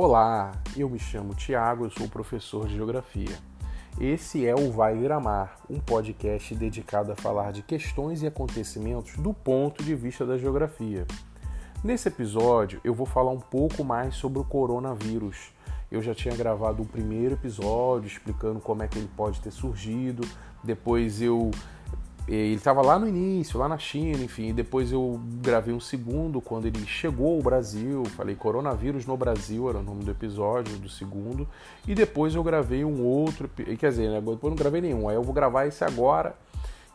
Olá, 0.00 0.52
eu 0.76 0.88
me 0.88 0.96
chamo 0.96 1.34
Tiago, 1.34 1.84
eu 1.84 1.90
sou 1.90 2.06
professor 2.08 2.68
de 2.68 2.76
Geografia. 2.76 3.36
Esse 4.00 4.46
é 4.46 4.54
o 4.54 4.70
Vai 4.70 4.96
Gramar, 4.96 5.58
um 5.68 5.80
podcast 5.80 6.54
dedicado 6.54 7.10
a 7.10 7.16
falar 7.16 7.50
de 7.50 7.62
questões 7.62 8.22
e 8.22 8.26
acontecimentos 8.28 9.16
do 9.16 9.34
ponto 9.34 9.82
de 9.82 9.96
vista 9.96 10.24
da 10.24 10.38
geografia. 10.38 11.04
Nesse 11.82 12.06
episódio, 12.06 12.80
eu 12.84 12.94
vou 12.94 13.06
falar 13.06 13.32
um 13.32 13.40
pouco 13.40 13.82
mais 13.82 14.14
sobre 14.14 14.38
o 14.38 14.44
coronavírus. 14.44 15.50
Eu 15.90 16.00
já 16.00 16.14
tinha 16.14 16.36
gravado 16.36 16.80
um 16.80 16.86
primeiro 16.86 17.34
episódio 17.34 18.06
explicando 18.06 18.60
como 18.60 18.84
é 18.84 18.86
que 18.86 18.98
ele 18.98 19.10
pode 19.16 19.40
ter 19.40 19.50
surgido, 19.50 20.22
depois 20.62 21.20
eu 21.20 21.50
ele 22.28 22.56
estava 22.56 22.82
lá 22.82 22.98
no 22.98 23.08
início, 23.08 23.58
lá 23.58 23.66
na 23.66 23.78
China, 23.78 24.22
enfim. 24.22 24.52
Depois 24.52 24.92
eu 24.92 25.18
gravei 25.40 25.72
um 25.72 25.80
segundo 25.80 26.42
quando 26.42 26.66
ele 26.66 26.84
chegou 26.86 27.36
ao 27.36 27.42
Brasil. 27.42 28.04
Falei 28.16 28.34
coronavírus 28.34 29.06
no 29.06 29.16
Brasil, 29.16 29.66
era 29.68 29.78
o 29.78 29.82
nome 29.82 30.04
do 30.04 30.10
episódio, 30.10 30.76
do 30.76 30.90
segundo. 30.90 31.48
E 31.86 31.94
depois 31.94 32.34
eu 32.34 32.42
gravei 32.42 32.84
um 32.84 33.02
outro, 33.02 33.48
quer 33.78 33.88
dizer, 33.88 34.10
né, 34.10 34.16
depois 34.16 34.38
eu 34.42 34.50
não 34.50 34.56
gravei 34.56 34.82
nenhum. 34.82 35.08
Aí 35.08 35.16
eu 35.16 35.22
vou 35.22 35.32
gravar 35.32 35.66
esse 35.66 35.82
agora 35.82 36.36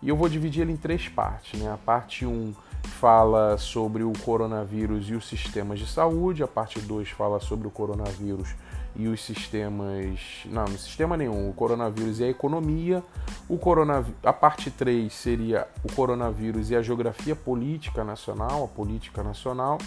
e 0.04 0.10
eu 0.10 0.16
vou 0.16 0.30
dividir 0.30 0.62
ele 0.62 0.74
em 0.74 0.78
três 0.78 1.10
partes. 1.10 1.60
Né? 1.60 1.72
A 1.72 1.78
parte 1.78 2.28
1 2.28 2.30
um 2.30 2.54
fala 2.84 3.58
sobre 3.58 4.04
o 4.04 4.14
coronavírus 4.24 5.10
e 5.10 5.16
os 5.16 5.28
sistemas 5.28 5.80
de 5.80 5.88
saúde, 5.88 6.44
a 6.44 6.48
parte 6.48 6.80
2 6.80 7.10
fala 7.10 7.40
sobre 7.40 7.68
o 7.68 7.72
coronavírus 7.72 8.54
e 8.96 9.08
os 9.08 9.24
sistemas. 9.24 10.44
Não, 10.46 10.66
no 10.66 10.78
sistema 10.78 11.18
nenhum, 11.18 11.50
o 11.50 11.54
coronavírus 11.54 12.20
e 12.20 12.24
a 12.26 12.30
economia. 12.30 13.04
O 13.48 13.58
coronav... 13.58 14.08
A 14.24 14.34
parte 14.34 14.70
3 14.70 15.12
seria 15.12 15.68
o 15.84 15.94
coronavírus 15.94 16.70
e 16.70 16.76
a 16.76 16.82
geografia 16.82 17.36
política 17.36 18.04
nacional, 18.04 18.64
a 18.64 18.68
política 18.68 19.24
nacional. 19.24 19.78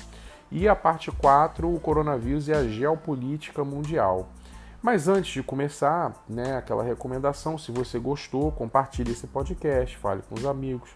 E 0.50 0.68
a 0.68 0.76
parte 0.76 1.10
4, 1.10 1.72
o 1.72 1.80
coronavírus 1.80 2.48
e 2.48 2.52
a 2.52 2.64
geopolítica 2.66 3.64
mundial. 3.64 4.28
Mas 4.82 5.08
antes 5.08 5.32
de 5.32 5.42
começar, 5.42 6.14
né, 6.28 6.56
aquela 6.56 6.84
recomendação, 6.84 7.58
se 7.58 7.72
você 7.72 7.98
gostou, 7.98 8.52
compartilhe 8.52 9.10
esse 9.10 9.26
podcast, 9.26 9.96
fale 9.96 10.22
com 10.28 10.36
os 10.36 10.46
amigos. 10.46 10.90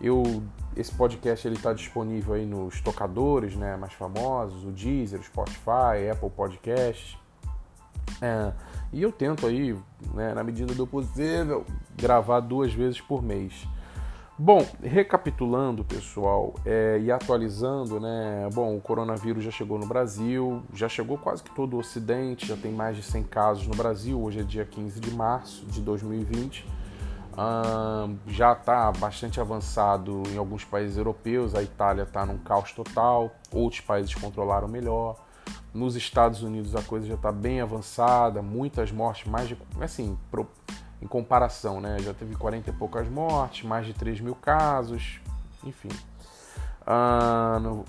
Eu, 0.00 0.42
esse 0.76 0.92
podcast 0.94 1.46
ele 1.46 1.56
está 1.56 1.72
disponível 1.72 2.34
aí 2.34 2.46
nos 2.46 2.80
tocadores, 2.80 3.54
né, 3.54 3.76
mais 3.76 3.92
famosos, 3.92 4.64
o 4.64 4.70
Deezer, 4.70 5.20
o 5.20 5.22
Spotify, 5.22 6.08
Apple 6.10 6.30
Podcasts. 6.30 7.18
É, 8.20 8.52
e 8.92 9.02
eu 9.02 9.10
tento 9.10 9.46
aí, 9.46 9.76
né, 10.12 10.34
na 10.34 10.44
medida 10.44 10.74
do 10.74 10.86
possível, 10.86 11.64
gravar 11.96 12.40
duas 12.40 12.72
vezes 12.72 13.00
por 13.00 13.22
mês. 13.22 13.66
Bom, 14.36 14.66
recapitulando, 14.82 15.84
pessoal, 15.84 16.54
é, 16.66 16.98
e 17.00 17.12
atualizando, 17.12 18.00
né? 18.00 18.48
Bom, 18.52 18.76
o 18.76 18.80
coronavírus 18.80 19.44
já 19.44 19.50
chegou 19.52 19.78
no 19.78 19.86
Brasil, 19.86 20.60
já 20.72 20.88
chegou 20.88 21.16
quase 21.16 21.40
que 21.40 21.54
todo 21.54 21.76
o 21.76 21.78
Ocidente, 21.78 22.44
já 22.44 22.56
tem 22.56 22.72
mais 22.72 22.96
de 22.96 23.02
100 23.04 23.22
casos 23.22 23.66
no 23.68 23.76
Brasil. 23.76 24.20
Hoje 24.20 24.40
é 24.40 24.42
dia 24.42 24.64
15 24.64 24.98
de 24.98 25.12
março 25.12 25.64
de 25.66 25.80
2020. 25.80 26.66
já 28.26 28.54
está 28.54 28.90
bastante 28.90 29.40
avançado 29.40 30.24
em 30.28 30.36
alguns 30.36 30.64
países 30.64 30.96
europeus. 30.96 31.54
A 31.54 31.62
Itália 31.62 32.02
está 32.02 32.26
num 32.26 32.38
caos 32.38 32.72
total, 32.72 33.30
outros 33.52 33.82
países 33.82 34.12
controlaram 34.16 34.66
melhor. 34.66 35.14
Nos 35.74 35.96
Estados 35.96 36.40
Unidos 36.44 36.76
a 36.76 36.82
coisa 36.82 37.04
já 37.04 37.14
está 37.14 37.32
bem 37.32 37.60
avançada, 37.60 38.40
muitas 38.40 38.92
mortes, 38.92 39.28
mais 39.28 39.48
de. 39.48 39.58
Assim, 39.80 40.16
pro, 40.30 40.48
em 41.02 41.06
comparação, 41.06 41.80
né? 41.80 41.98
Já 41.98 42.14
teve 42.14 42.36
40 42.36 42.70
e 42.70 42.72
poucas 42.72 43.08
mortes, 43.08 43.66
mais 43.66 43.84
de 43.84 43.92
3 43.92 44.20
mil 44.20 44.36
casos, 44.36 45.20
enfim. 45.64 45.88
Ah, 46.86 47.58
no, 47.60 47.84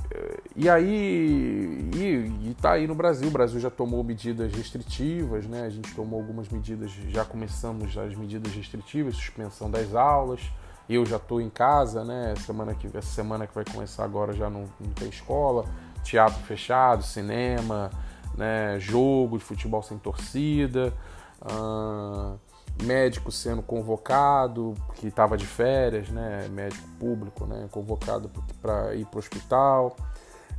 e 0.56 0.68
aí, 0.68 1.92
e, 1.94 2.50
e 2.50 2.58
tá 2.60 2.72
aí 2.72 2.88
no 2.88 2.96
Brasil. 2.96 3.28
O 3.28 3.32
Brasil 3.32 3.60
já 3.60 3.70
tomou 3.70 4.04
medidas 4.04 4.52
restritivas, 4.52 5.46
né? 5.46 5.62
A 5.62 5.70
gente 5.70 5.94
tomou 5.94 6.20
algumas 6.20 6.50
medidas, 6.50 6.90
já 7.10 7.24
começamos 7.24 7.96
as 7.96 8.16
medidas 8.16 8.52
restritivas, 8.52 9.16
suspensão 9.16 9.70
das 9.70 9.94
aulas. 9.94 10.42
Eu 10.90 11.06
já 11.06 11.18
estou 11.18 11.40
em 11.40 11.52
casa, 11.52 12.04
né? 12.04 12.34
Semana 12.46 12.74
que, 12.74 12.88
essa 12.88 13.14
semana 13.14 13.46
que 13.46 13.54
vai 13.54 13.66
começar 13.66 14.04
agora 14.04 14.34
já 14.34 14.50
não, 14.50 14.66
não 14.80 14.92
tem 14.92 15.08
escola 15.10 15.66
teatro 16.06 16.40
fechado, 16.44 17.04
cinema, 17.04 17.90
né, 18.38 18.80
jogo 18.80 19.38
de 19.38 19.44
futebol 19.44 19.82
sem 19.82 19.98
torcida, 19.98 20.94
uh, 21.42 22.40
médico 22.84 23.32
sendo 23.32 23.62
convocado, 23.62 24.74
que 24.96 25.08
estava 25.08 25.36
de 25.36 25.46
férias, 25.46 26.10
né, 26.10 26.48
médico 26.50 26.88
público, 27.00 27.46
né, 27.46 27.68
convocado 27.72 28.30
para 28.62 28.96
ir 28.96 29.06
para 29.06 29.18
o 29.18 29.20
hospital. 29.20 29.96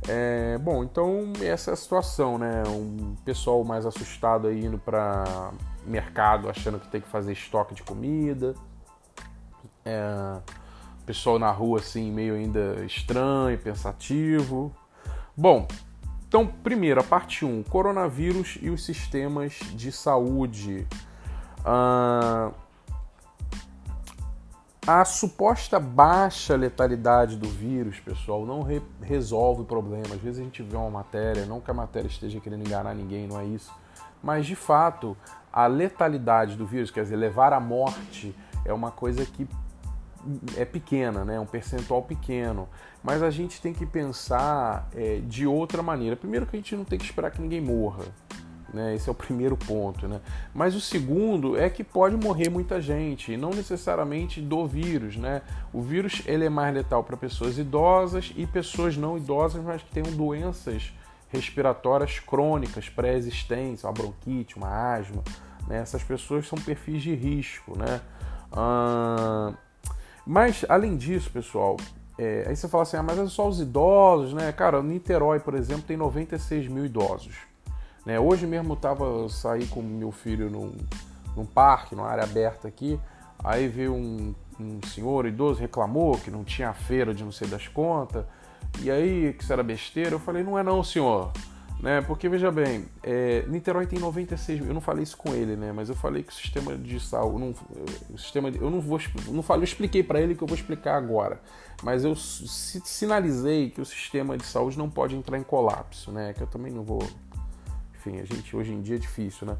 É, 0.07 0.57
bom, 0.59 0.83
então 0.83 1.33
essa 1.41 1.71
é 1.71 1.73
a 1.73 1.75
situação, 1.75 2.37
né? 2.37 2.61
Um 2.67 3.15
pessoal 3.25 3.63
mais 3.63 3.83
assustado 3.83 4.47
aí 4.47 4.63
indo 4.63 4.77
para 4.77 5.51
mercado 5.87 6.47
achando 6.49 6.79
que 6.79 6.87
tem 6.87 7.01
que 7.01 7.07
fazer 7.07 7.33
estoque 7.33 7.73
de 7.73 7.81
comida. 7.81 8.53
É, 9.83 10.39
pessoal 11.07 11.39
na 11.39 11.49
rua 11.49 11.79
assim 11.79 12.11
meio 12.11 12.35
ainda 12.35 12.85
estranho, 12.85 13.57
pensativo. 13.57 14.71
Bom, 15.39 15.67
então, 16.27 16.47
primeiro, 16.47 16.99
a 16.99 17.03
parte 17.03 17.45
1, 17.45 17.61
coronavírus 17.63 18.57
e 18.59 18.71
os 18.71 18.83
sistemas 18.83 19.59
de 19.75 19.91
saúde. 19.91 20.87
Ah, 21.63 22.51
a 24.87 25.05
suposta 25.05 25.79
baixa 25.79 26.55
letalidade 26.55 27.35
do 27.35 27.47
vírus, 27.47 27.99
pessoal, 27.99 28.47
não 28.47 28.63
re 28.63 28.81
resolve 28.99 29.61
o 29.61 29.65
problema. 29.65 30.15
Às 30.15 30.21
vezes 30.21 30.39
a 30.39 30.43
gente 30.43 30.63
vê 30.63 30.75
uma 30.75 30.89
matéria, 30.89 31.45
não 31.45 31.61
que 31.61 31.69
a 31.69 31.73
matéria 31.73 32.07
esteja 32.07 32.39
querendo 32.39 32.65
enganar 32.65 32.95
ninguém, 32.95 33.27
não 33.27 33.39
é 33.39 33.45
isso. 33.45 33.71
Mas 34.23 34.47
de 34.47 34.55
fato, 34.55 35.15
a 35.53 35.67
letalidade 35.67 36.55
do 36.55 36.65
vírus, 36.65 36.89
quer 36.89 37.03
dizer, 37.03 37.15
levar 37.15 37.53
à 37.53 37.59
morte, 37.59 38.35
é 38.65 38.73
uma 38.73 38.89
coisa 38.89 39.23
que 39.23 39.47
é 40.55 40.65
pequena, 40.65 41.23
né? 41.23 41.39
um 41.39 41.45
percentual 41.45 42.01
pequeno. 42.03 42.67
Mas 43.03 43.23
a 43.23 43.29
gente 43.29 43.61
tem 43.61 43.73
que 43.73 43.85
pensar 43.85 44.89
é, 44.95 45.19
de 45.25 45.47
outra 45.47 45.81
maneira. 45.81 46.15
Primeiro 46.15 46.45
que 46.45 46.55
a 46.55 46.59
gente 46.59 46.75
não 46.75 46.83
tem 46.83 46.99
que 46.99 47.05
esperar 47.05 47.31
que 47.31 47.41
ninguém 47.41 47.61
morra. 47.61 48.03
Né? 48.73 48.95
Esse 48.95 49.07
é 49.07 49.11
o 49.11 49.15
primeiro 49.15 49.55
ponto. 49.55 50.07
Né? 50.07 50.19
Mas 50.53 50.75
o 50.75 50.81
segundo 50.81 51.57
é 51.57 51.69
que 51.69 51.83
pode 51.83 52.15
morrer 52.15 52.49
muita 52.49 52.81
gente, 52.81 53.37
não 53.37 53.51
necessariamente 53.51 54.41
do 54.41 54.65
vírus. 54.67 55.15
Né? 55.15 55.41
O 55.71 55.81
vírus 55.81 56.21
ele 56.25 56.45
é 56.45 56.49
mais 56.49 56.73
letal 56.73 57.03
para 57.03 57.15
pessoas 57.15 57.57
idosas 57.57 58.33
e 58.35 58.45
pessoas 58.45 58.97
não 58.97 59.17
idosas, 59.17 59.63
mas 59.63 59.81
que 59.81 59.91
tenham 59.91 60.11
doenças 60.15 60.93
respiratórias 61.29 62.19
crônicas 62.19 62.89
pré-existentes, 62.89 63.83
uma 63.83 63.93
bronquite, 63.93 64.57
uma 64.57 64.95
asma. 64.95 65.23
Né? 65.67 65.79
Essas 65.79 66.03
pessoas 66.03 66.47
são 66.47 66.57
perfis 66.57 67.01
de 67.01 67.13
risco. 67.13 67.77
Né? 67.77 68.01
Ah, 68.51 69.53
mas, 70.27 70.65
além 70.67 70.97
disso, 70.97 71.29
pessoal, 71.31 71.77
é, 72.17 72.45
aí 72.47 72.55
você 72.55 72.67
fala 72.67 72.83
assim, 72.83 72.97
ah, 72.97 73.03
mas 73.03 73.17
é 73.17 73.27
só 73.27 73.47
os 73.47 73.61
idosos, 73.61 74.33
né? 74.33 74.51
Cara, 74.51 74.83
Niterói, 74.83 75.39
por 75.39 75.53
exemplo, 75.53 75.83
tem 75.83 75.95
96 75.95 76.67
mil 76.67 76.85
idosos. 76.85 77.35
Né? 78.05 78.19
Hoje 78.19 78.45
mesmo 78.45 78.73
eu 78.73 78.75
tava 78.75 79.29
saí 79.29 79.67
com 79.67 79.81
meu 79.81 80.11
filho 80.11 80.49
num, 80.49 80.73
num 81.33 81.45
parque, 81.45 81.95
numa 81.95 82.09
área 82.09 82.25
aberta 82.25 82.67
aqui, 82.67 82.99
aí 83.41 83.69
veio 83.69 83.93
um, 83.93 84.35
um 84.59 84.79
senhor 84.87 85.25
idoso, 85.25 85.61
reclamou 85.61 86.17
que 86.17 86.29
não 86.29 86.43
tinha 86.43 86.73
feira 86.73 87.13
de 87.13 87.23
não 87.23 87.31
sei 87.31 87.47
das 87.47 87.69
contas, 87.69 88.25
e 88.81 88.91
aí 88.91 89.31
que 89.33 89.43
isso 89.43 89.53
era 89.53 89.63
besteira, 89.63 90.11
eu 90.11 90.19
falei, 90.19 90.43
não 90.43 90.59
é 90.59 90.63
não, 90.63 90.83
senhor. 90.83 91.31
Né? 91.79 92.01
Porque 92.01 92.27
veja 92.27 92.51
bem, 92.51 92.85
é, 93.03 93.45
Niterói 93.47 93.85
tem 93.85 93.99
96 93.99 94.61
mil. 94.61 94.69
Eu 94.69 94.73
não 94.73 94.81
falei 94.81 95.03
isso 95.03 95.15
com 95.15 95.33
ele, 95.33 95.55
né? 95.55 95.71
Mas 95.71 95.89
eu 95.89 95.95
falei 95.95 96.23
que 96.23 96.31
o 96.31 96.35
sistema 96.35 96.75
de 96.75 96.99
saúde, 96.99 97.39
não, 97.39 97.53
o 98.09 98.17
sistema, 98.17 98.49
eu 98.49 98.71
não 98.71 98.81
vou, 98.81 98.99
não 99.27 99.43
falei, 99.43 99.61
eu 99.61 99.65
expliquei 99.65 100.01
para 100.01 100.19
ele 100.19 100.33
que 100.33 100.43
eu 100.43 100.47
vou 100.47 100.55
explicar 100.55 100.95
agora. 100.95 101.39
Mas 101.83 102.03
eu 102.03 102.15
sinalizei 102.15 103.69
que 103.69 103.79
o 103.79 103.85
sistema 103.85 104.35
de 104.35 104.45
saúde 104.45 104.77
não 104.77 104.89
pode 104.89 105.15
entrar 105.15 105.37
em 105.37 105.43
colapso, 105.43 106.11
né? 106.11 106.33
Que 106.33 106.41
eu 106.41 106.47
também 106.47 106.71
não 106.71 106.83
vou, 106.83 107.07
enfim, 107.95 108.19
a 108.19 108.25
gente 108.25 108.55
hoje 108.55 108.73
em 108.73 108.81
dia 108.81 108.95
é 108.95 108.99
difícil, 108.99 109.45
né? 109.45 109.55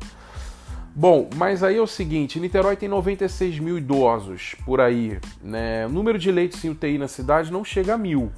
Bom, 0.95 1.29
mas 1.35 1.61
aí 1.61 1.77
é 1.77 1.81
o 1.81 1.85
seguinte, 1.85 2.39
Niterói 2.39 2.75
tem 2.75 2.89
96 2.89 3.59
mil 3.59 3.77
idosos 3.77 4.55
por 4.65 4.81
aí, 4.81 5.19
né? 5.43 5.85
O 5.85 5.89
número 5.89 6.17
de 6.17 6.31
leitos 6.31 6.65
em 6.65 6.69
UTI 6.69 6.97
na 6.97 7.07
cidade 7.07 7.51
não 7.51 7.63
chega 7.63 7.93
a 7.93 7.97
mil. 7.99 8.31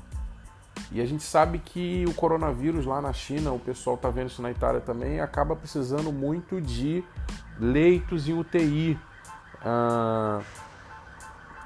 E 0.91 1.01
a 1.01 1.05
gente 1.05 1.23
sabe 1.23 1.59
que 1.59 2.05
o 2.07 2.13
coronavírus 2.13 2.85
lá 2.85 3.01
na 3.01 3.13
China, 3.13 3.51
o 3.51 3.59
pessoal 3.59 3.95
está 3.95 4.09
vendo 4.09 4.27
isso 4.27 4.41
na 4.41 4.51
Itália 4.51 4.81
também, 4.81 5.19
acaba 5.19 5.55
precisando 5.55 6.11
muito 6.11 6.59
de 6.59 7.03
leitos 7.59 8.27
em 8.27 8.33
UTI. 8.33 8.99
Ah, 9.63 10.41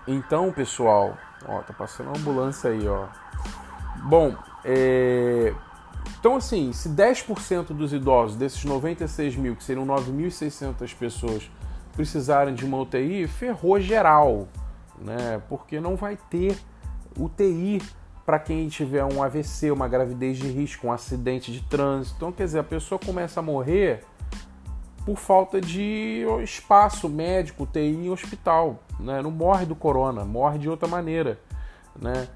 então, 0.07 0.51
pessoal, 0.51 1.17
ó, 1.47 1.59
tá 1.61 1.73
passando 1.73 2.07
uma 2.07 2.17
ambulância 2.17 2.69
aí, 2.69 2.87
ó. 2.87 3.07
Bom, 4.03 4.35
é... 4.65 5.53
então 6.19 6.35
assim, 6.35 6.73
se 6.73 6.89
10% 6.89 7.67
dos 7.67 7.93
idosos, 7.93 8.35
desses 8.35 8.65
96 8.65 9.35
mil, 9.37 9.55
que 9.55 9.63
seriam 9.63 9.85
9.600 9.85 10.93
pessoas, 10.95 11.49
precisarem 11.95 12.53
de 12.53 12.65
uma 12.65 12.77
UTI, 12.77 13.27
ferrou 13.27 13.79
geral, 13.79 14.47
né? 14.99 15.41
Porque 15.47 15.79
não 15.79 15.95
vai 15.95 16.17
ter 16.29 16.57
UTI 17.17 17.81
para 18.25 18.39
quem 18.39 18.67
tiver 18.69 19.03
um 19.03 19.21
AVC, 19.21 19.71
uma 19.71 19.87
gravidez 19.87 20.37
de 20.37 20.47
risco, 20.47 20.87
um 20.87 20.91
acidente 20.91 21.51
de 21.51 21.61
trânsito. 21.61 22.15
Então, 22.17 22.31
quer 22.31 22.45
dizer, 22.45 22.59
a 22.59 22.63
pessoa 22.63 22.97
começa 22.97 23.39
a 23.39 23.43
morrer 23.43 24.03
por 25.05 25.17
falta 25.17 25.59
de 25.59 26.25
espaço 26.41 27.09
médico, 27.09 27.65
TI 27.65 27.79
em 27.79 28.09
hospital. 28.09 28.81
Né? 28.99 29.21
Não 29.21 29.31
morre 29.31 29.65
do 29.65 29.75
corona, 29.75 30.23
morre 30.23 30.57
de 30.57 30.69
outra 30.69 30.87
maneira. 30.87 31.37
Né? 31.99 32.27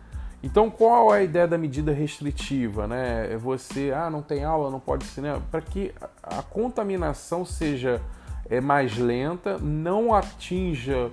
Então, 0.43 0.69
qual 0.69 1.15
é 1.15 1.19
a 1.19 1.23
ideia 1.23 1.47
da 1.47 1.57
medida 1.57 1.93
restritiva? 1.93 2.85
Né? 2.85 3.33
É 3.33 3.37
você, 3.37 3.91
ah, 3.95 4.09
não 4.09 4.21
tem 4.21 4.43
aula, 4.43 4.69
não 4.69 4.79
pode 4.79 5.05
cinema, 5.05 5.41
para 5.49 5.61
que 5.61 5.93
a 6.21 6.43
contaminação 6.43 7.45
seja 7.45 8.01
é, 8.49 8.59
mais 8.59 8.97
lenta, 8.97 9.57
não 9.57 10.13
atinja 10.13 11.09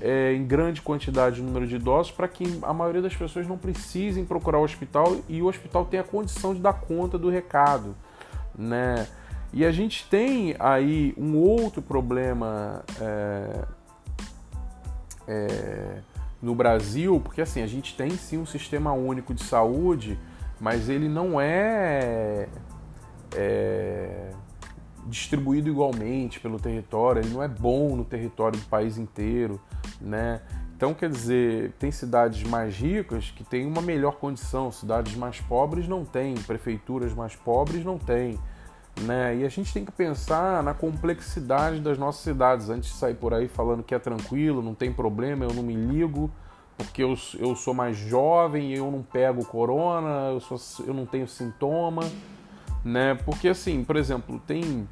é, 0.00 0.32
em 0.34 0.46
grande 0.46 0.82
quantidade 0.82 1.40
o 1.40 1.44
número 1.44 1.66
de 1.66 1.76
idosos, 1.76 2.12
para 2.12 2.28
que 2.28 2.58
a 2.62 2.72
maioria 2.72 3.02
das 3.02 3.14
pessoas 3.14 3.46
não 3.46 3.58
precisem 3.58 4.24
procurar 4.24 4.58
o 4.58 4.62
hospital 4.62 5.16
e 5.28 5.42
o 5.42 5.46
hospital 5.46 5.84
tenha 5.84 6.02
condição 6.02 6.54
de 6.54 6.60
dar 6.60 6.74
conta 6.74 7.18
do 7.18 7.28
recado. 7.28 7.94
Né? 8.56 9.06
E 9.52 9.64
a 9.64 9.72
gente 9.72 10.06
tem 10.08 10.54
aí 10.58 11.14
um 11.16 11.36
outro 11.36 11.80
problema 11.80 12.84
é, 13.00 13.64
é, 15.26 15.98
no 16.40 16.54
Brasil, 16.54 17.20
porque 17.20 17.40
assim, 17.40 17.62
a 17.62 17.66
gente 17.66 17.96
tem 17.96 18.10
sim 18.10 18.38
um 18.38 18.46
sistema 18.46 18.92
único 18.92 19.32
de 19.32 19.42
saúde, 19.42 20.18
mas 20.60 20.88
ele 20.88 21.08
não 21.08 21.40
é, 21.40 22.48
é 23.34 24.30
distribuído 25.06 25.68
igualmente 25.68 26.38
pelo 26.40 26.58
território, 26.58 27.22
ele 27.22 27.30
não 27.30 27.42
é 27.42 27.48
bom 27.48 27.96
no 27.96 28.04
território 28.04 28.58
do 28.58 28.66
país 28.66 28.98
inteiro, 28.98 29.60
né? 30.00 30.40
Então, 30.76 30.94
quer 30.94 31.10
dizer, 31.10 31.72
tem 31.78 31.90
cidades 31.90 32.44
mais 32.44 32.76
ricas 32.76 33.32
que 33.32 33.42
têm 33.42 33.66
uma 33.66 33.82
melhor 33.82 34.16
condição, 34.16 34.70
cidades 34.70 35.16
mais 35.16 35.40
pobres 35.40 35.88
não 35.88 36.04
têm, 36.04 36.36
prefeituras 36.36 37.12
mais 37.12 37.34
pobres 37.34 37.84
não 37.84 37.98
têm. 37.98 38.38
Né? 39.00 39.38
E 39.38 39.44
a 39.44 39.48
gente 39.48 39.72
tem 39.72 39.84
que 39.84 39.90
pensar 39.90 40.62
na 40.62 40.74
complexidade 40.74 41.80
das 41.80 41.98
nossas 41.98 42.22
cidades 42.22 42.68
antes 42.68 42.90
de 42.90 42.96
sair 42.96 43.14
por 43.14 43.34
aí 43.34 43.48
falando 43.48 43.82
que 43.82 43.94
é 43.94 43.98
tranquilo, 43.98 44.62
não 44.62 44.74
tem 44.74 44.92
problema, 44.92 45.44
eu 45.44 45.52
não 45.52 45.62
me 45.62 45.74
ligo, 45.74 46.30
porque 46.76 47.02
eu, 47.02 47.16
eu 47.38 47.56
sou 47.56 47.74
mais 47.74 47.96
jovem, 47.96 48.72
eu 48.72 48.88
não 48.90 49.02
pego 49.02 49.44
corona, 49.44 50.30
eu, 50.30 50.40
sou, 50.40 50.86
eu 50.86 50.94
não 50.94 51.06
tenho 51.06 51.26
sintoma, 51.26 52.02
né? 52.84 53.16
Porque 53.24 53.48
assim, 53.48 53.82
por 53.82 53.96
exemplo, 53.96 54.40
tem, 54.46 54.88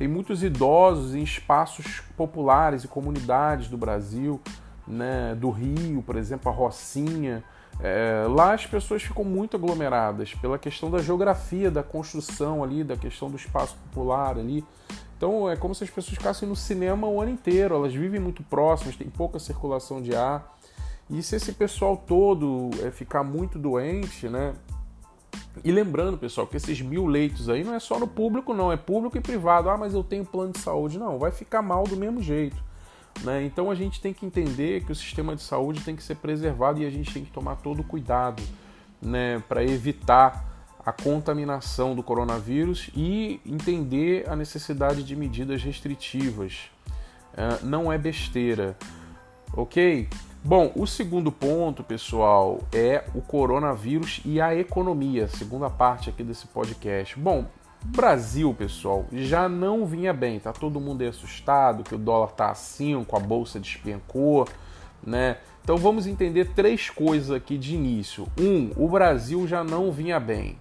tem 0.00 0.08
muitos 0.08 0.42
idosos 0.42 1.14
em 1.14 1.22
espaços 1.22 2.00
populares 2.16 2.84
e 2.84 2.88
comunidades 2.88 3.68
do 3.68 3.76
Brasil, 3.76 4.40
né? 4.88 5.34
Do 5.34 5.50
Rio, 5.50 6.00
por 6.00 6.16
exemplo, 6.16 6.50
a 6.50 6.54
Rocinha, 6.54 7.44
é, 7.78 8.24
lá 8.26 8.54
as 8.54 8.64
pessoas 8.64 9.02
ficam 9.02 9.22
muito 9.22 9.58
aglomeradas 9.58 10.32
pela 10.32 10.58
questão 10.58 10.90
da 10.90 11.02
geografia, 11.02 11.70
da 11.70 11.82
construção 11.82 12.64
ali, 12.64 12.82
da 12.82 12.96
questão 12.96 13.28
do 13.28 13.36
espaço 13.36 13.76
popular 13.76 14.38
ali. 14.38 14.64
Então 15.18 15.50
é 15.50 15.54
como 15.54 15.74
se 15.74 15.84
as 15.84 15.90
pessoas 15.90 16.16
ficassem 16.16 16.48
no 16.48 16.56
cinema 16.56 17.06
o 17.06 17.20
ano 17.20 17.32
inteiro, 17.32 17.74
elas 17.74 17.92
vivem 17.92 18.18
muito 18.18 18.42
próximas, 18.42 18.96
tem 18.96 19.10
pouca 19.10 19.38
circulação 19.38 20.00
de 20.00 20.16
ar. 20.16 20.56
E 21.10 21.22
se 21.22 21.36
esse 21.36 21.52
pessoal 21.52 21.94
todo 21.98 22.70
é, 22.82 22.90
ficar 22.90 23.22
muito 23.22 23.58
doente, 23.58 24.30
né? 24.30 24.54
E 25.62 25.70
lembrando, 25.70 26.16
pessoal, 26.16 26.46
que 26.46 26.56
esses 26.56 26.80
mil 26.80 27.06
leitos 27.06 27.48
aí 27.48 27.64
não 27.64 27.74
é 27.74 27.80
só 27.80 27.98
no 27.98 28.06
público, 28.06 28.54
não, 28.54 28.72
é 28.72 28.76
público 28.76 29.18
e 29.18 29.20
privado. 29.20 29.68
Ah, 29.68 29.76
mas 29.76 29.94
eu 29.94 30.02
tenho 30.02 30.24
plano 30.24 30.52
de 30.52 30.58
saúde. 30.58 30.98
Não, 30.98 31.18
vai 31.18 31.30
ficar 31.30 31.62
mal 31.62 31.84
do 31.84 31.96
mesmo 31.96 32.22
jeito. 32.22 32.56
Né? 33.22 33.44
Então 33.44 33.70
a 33.70 33.74
gente 33.74 34.00
tem 34.00 34.12
que 34.12 34.24
entender 34.24 34.84
que 34.84 34.92
o 34.92 34.94
sistema 34.94 35.34
de 35.36 35.42
saúde 35.42 35.82
tem 35.82 35.94
que 35.94 36.02
ser 36.02 36.16
preservado 36.16 36.80
e 36.80 36.86
a 36.86 36.90
gente 36.90 37.12
tem 37.12 37.24
que 37.24 37.30
tomar 37.30 37.56
todo 37.56 37.80
o 37.80 37.84
cuidado 37.84 38.42
né, 39.02 39.42
para 39.48 39.62
evitar 39.62 40.48
a 40.84 40.92
contaminação 40.92 41.94
do 41.94 42.02
coronavírus 42.02 42.90
e 42.96 43.40
entender 43.44 44.28
a 44.28 44.34
necessidade 44.34 45.02
de 45.02 45.14
medidas 45.14 45.62
restritivas. 45.62 46.70
Uh, 47.32 47.64
não 47.64 47.92
é 47.92 47.98
besteira, 47.98 48.76
ok? 49.52 50.08
Bom, 50.42 50.72
o 50.74 50.86
segundo 50.86 51.30
ponto, 51.30 51.84
pessoal, 51.84 52.60
é 52.72 53.04
o 53.14 53.20
coronavírus 53.20 54.22
e 54.24 54.40
a 54.40 54.54
economia, 54.56 55.28
segunda 55.28 55.68
parte 55.68 56.08
aqui 56.08 56.24
desse 56.24 56.46
podcast. 56.46 57.18
Bom, 57.18 57.44
Brasil, 57.84 58.54
pessoal, 58.54 59.04
já 59.12 59.50
não 59.50 59.84
vinha 59.84 60.14
bem. 60.14 60.40
Tá 60.40 60.50
todo 60.50 60.80
mundo 60.80 61.02
assustado 61.02 61.84
que 61.84 61.94
o 61.94 61.98
dólar 61.98 62.28
tá 62.28 62.50
a 62.50 62.54
5, 62.54 63.14
a 63.14 63.20
bolsa 63.20 63.60
despencou, 63.60 64.48
né? 65.06 65.36
Então 65.62 65.76
vamos 65.76 66.06
entender 66.06 66.54
três 66.54 66.88
coisas 66.88 67.30
aqui 67.30 67.58
de 67.58 67.74
início. 67.74 68.26
Um, 68.38 68.70
o 68.76 68.88
Brasil 68.88 69.46
já 69.46 69.62
não 69.62 69.92
vinha 69.92 70.18
bem. 70.18 70.58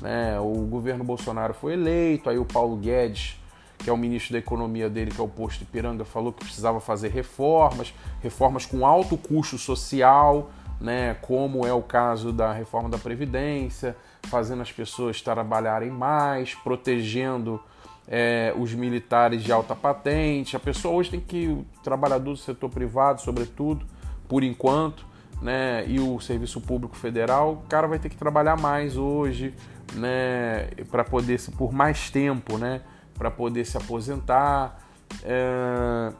Né? 0.00 0.40
O 0.40 0.66
governo 0.66 1.04
Bolsonaro 1.04 1.54
foi 1.54 1.74
eleito, 1.74 2.28
aí 2.28 2.38
o 2.38 2.44
Paulo 2.44 2.76
Guedes, 2.76 3.39
que 3.82 3.90
é 3.90 3.92
o 3.92 3.96
ministro 3.96 4.32
da 4.32 4.38
Economia 4.38 4.88
dele, 4.88 5.10
que 5.10 5.20
é 5.20 5.24
o 5.24 5.28
posto 5.28 5.62
Ipiranga, 5.62 6.04
falou 6.04 6.32
que 6.32 6.44
precisava 6.44 6.80
fazer 6.80 7.08
reformas, 7.08 7.94
reformas 8.22 8.66
com 8.66 8.86
alto 8.86 9.16
custo 9.16 9.56
social, 9.58 10.50
né? 10.80 11.14
Como 11.22 11.66
é 11.66 11.72
o 11.72 11.82
caso 11.82 12.32
da 12.32 12.52
reforma 12.52 12.88
da 12.88 12.98
Previdência 12.98 13.96
fazendo 14.24 14.62
as 14.62 14.70
pessoas 14.70 15.20
trabalharem 15.20 15.90
mais, 15.90 16.54
protegendo 16.54 17.60
é, 18.06 18.52
os 18.56 18.72
militares 18.74 19.42
de 19.42 19.52
alta 19.52 19.74
patente. 19.74 20.56
A 20.56 20.60
pessoa 20.60 20.94
hoje 20.94 21.10
tem 21.10 21.20
que, 21.20 21.46
o 21.48 21.64
trabalhador 21.82 22.32
do 22.32 22.36
setor 22.36 22.68
privado, 22.70 23.20
sobretudo, 23.20 23.86
por 24.28 24.42
enquanto, 24.42 25.06
né, 25.40 25.84
e 25.86 25.98
o 25.98 26.20
serviço 26.20 26.60
público 26.60 26.96
federal, 26.96 27.62
o 27.64 27.68
cara 27.68 27.86
vai 27.86 27.98
ter 27.98 28.10
que 28.10 28.16
trabalhar 28.16 28.58
mais 28.58 28.96
hoje, 28.96 29.54
né, 29.94 30.68
para 30.90 31.02
poder 31.02 31.40
por 31.56 31.72
mais 31.72 32.10
tempo, 32.10 32.58
né, 32.58 32.82
para 33.20 33.30
poder 33.30 33.66
se 33.66 33.76
aposentar. 33.76 34.82
É, 35.22 36.10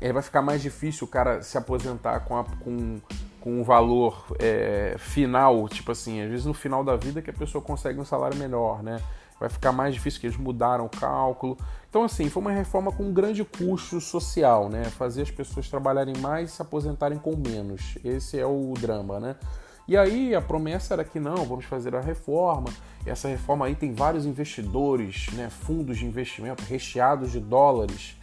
é, 0.00 0.12
vai 0.12 0.22
ficar 0.22 0.42
mais 0.42 0.62
difícil 0.62 1.08
o 1.08 1.10
cara 1.10 1.42
se 1.42 1.58
aposentar 1.58 2.20
com, 2.20 2.38
a, 2.38 2.44
com 2.44 3.00
com 3.40 3.60
um 3.60 3.62
valor 3.62 4.26
é, 4.38 4.96
final, 4.98 5.68
tipo 5.68 5.92
assim, 5.92 6.20
às 6.20 6.28
vezes 6.28 6.44
no 6.44 6.52
final 6.52 6.82
da 6.82 6.96
vida 6.96 7.22
que 7.22 7.30
a 7.30 7.32
pessoa 7.32 7.62
consegue 7.62 7.98
um 7.98 8.04
salário 8.04 8.36
melhor, 8.36 8.82
né? 8.82 9.00
Vai 9.38 9.48
ficar 9.48 9.70
mais 9.70 9.94
difícil 9.94 10.20
que 10.20 10.26
eles 10.26 10.36
mudaram 10.36 10.84
o 10.84 10.88
cálculo. 10.88 11.56
Então, 11.88 12.02
assim, 12.02 12.28
foi 12.28 12.40
uma 12.42 12.50
reforma 12.50 12.90
com 12.90 13.04
um 13.04 13.12
grande 13.12 13.44
custo 13.44 14.00
social, 14.00 14.68
né? 14.68 14.84
Fazer 14.84 15.22
as 15.22 15.30
pessoas 15.30 15.68
trabalharem 15.68 16.16
mais 16.18 16.50
e 16.50 16.54
se 16.56 16.60
aposentarem 16.60 17.18
com 17.18 17.36
menos. 17.36 17.96
Esse 18.04 18.38
é 18.38 18.44
o 18.44 18.74
drama, 18.78 19.20
né? 19.20 19.36
E 19.88 19.96
aí 19.96 20.34
a 20.34 20.42
promessa 20.42 20.92
era 20.92 21.02
que 21.02 21.18
não, 21.18 21.46
vamos 21.46 21.64
fazer 21.64 21.96
a 21.96 22.00
reforma. 22.00 22.68
Essa 23.06 23.26
reforma 23.26 23.64
aí 23.64 23.74
tem 23.74 23.94
vários 23.94 24.26
investidores, 24.26 25.28
né, 25.32 25.48
fundos 25.48 25.96
de 25.96 26.04
investimento 26.04 26.62
recheados 26.62 27.32
de 27.32 27.40
dólares, 27.40 28.14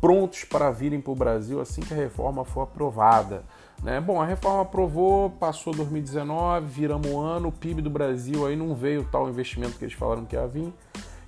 prontos 0.00 0.44
para 0.44 0.70
virem 0.70 0.98
para 0.98 1.12
o 1.12 1.14
Brasil 1.14 1.60
assim 1.60 1.82
que 1.82 1.92
a 1.92 1.96
reforma 1.96 2.42
for 2.42 2.62
aprovada. 2.62 3.44
Né? 3.82 4.00
Bom, 4.00 4.20
a 4.20 4.24
reforma 4.24 4.62
aprovou, 4.62 5.28
passou 5.28 5.74
2019, 5.74 6.66
viramos 6.66 7.06
um 7.06 7.20
ano, 7.20 7.48
o 7.48 7.52
PIB 7.52 7.82
do 7.82 7.90
Brasil 7.90 8.46
aí 8.46 8.56
não 8.56 8.74
veio 8.74 9.06
tal 9.12 9.28
investimento 9.28 9.76
que 9.76 9.84
eles 9.84 9.94
falaram 9.94 10.24
que 10.24 10.36
ia 10.36 10.46
vir, 10.46 10.72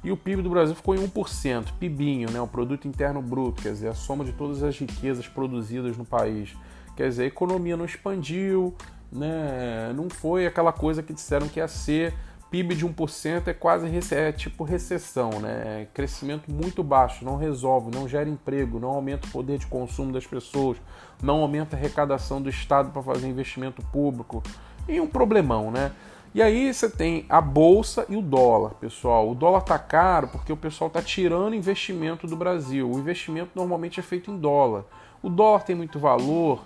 e 0.02 0.10
o 0.10 0.16
PIB 0.16 0.40
do 0.40 0.48
Brasil 0.48 0.74
ficou 0.74 0.94
em 0.94 1.06
1%, 1.06 1.66
PIBinho, 1.78 2.30
né? 2.30 2.40
o 2.40 2.46
Produto 2.46 2.88
Interno 2.88 3.20
Bruto, 3.20 3.62
quer 3.62 3.72
dizer, 3.72 3.88
a 3.88 3.94
soma 3.94 4.24
de 4.24 4.32
todas 4.32 4.62
as 4.62 4.78
riquezas 4.78 5.28
produzidas 5.28 5.98
no 5.98 6.04
país. 6.04 6.56
Quer 6.96 7.08
dizer, 7.08 7.24
a 7.24 7.26
economia 7.26 7.76
não 7.76 7.84
expandiu, 7.84 8.74
né? 9.12 9.92
não 9.94 10.08
foi 10.08 10.46
aquela 10.46 10.72
coisa 10.72 11.02
que 11.02 11.12
disseram 11.12 11.48
que 11.48 11.60
ia 11.60 11.68
ser 11.68 12.14
PIB 12.52 12.74
de 12.74 12.86
1% 12.86 13.48
é 13.48 13.54
quase 13.54 14.14
é 14.14 14.30
tipo 14.30 14.62
recessão, 14.62 15.30
né? 15.40 15.88
Crescimento 15.94 16.52
muito 16.52 16.82
baixo, 16.82 17.24
não 17.24 17.36
resolve, 17.36 17.90
não 17.90 18.06
gera 18.06 18.28
emprego, 18.28 18.78
não 18.78 18.90
aumenta 18.90 19.26
o 19.26 19.30
poder 19.30 19.56
de 19.56 19.66
consumo 19.66 20.12
das 20.12 20.26
pessoas, 20.26 20.76
não 21.22 21.40
aumenta 21.40 21.74
a 21.74 21.78
arrecadação 21.78 22.42
do 22.42 22.50
Estado 22.50 22.90
para 22.90 23.02
fazer 23.02 23.26
investimento 23.26 23.80
público. 23.90 24.42
E 24.86 25.00
um 25.00 25.06
problemão, 25.06 25.70
né? 25.70 25.92
E 26.34 26.42
aí 26.42 26.72
você 26.72 26.90
tem 26.90 27.24
a 27.26 27.40
bolsa 27.40 28.04
e 28.10 28.16
o 28.16 28.22
dólar, 28.22 28.72
pessoal. 28.74 29.30
O 29.30 29.34
dólar 29.34 29.62
tá 29.62 29.78
caro 29.78 30.28
porque 30.28 30.52
o 30.52 30.56
pessoal 30.56 30.90
tá 30.90 31.00
tirando 31.00 31.54
investimento 31.54 32.26
do 32.26 32.36
Brasil. 32.36 32.90
O 32.90 32.98
investimento 32.98 33.52
normalmente 33.54 33.98
é 33.98 34.02
feito 34.02 34.30
em 34.30 34.36
dólar. 34.36 34.84
O 35.22 35.30
dólar 35.30 35.60
tem 35.60 35.74
muito 35.74 35.98
valor 35.98 36.60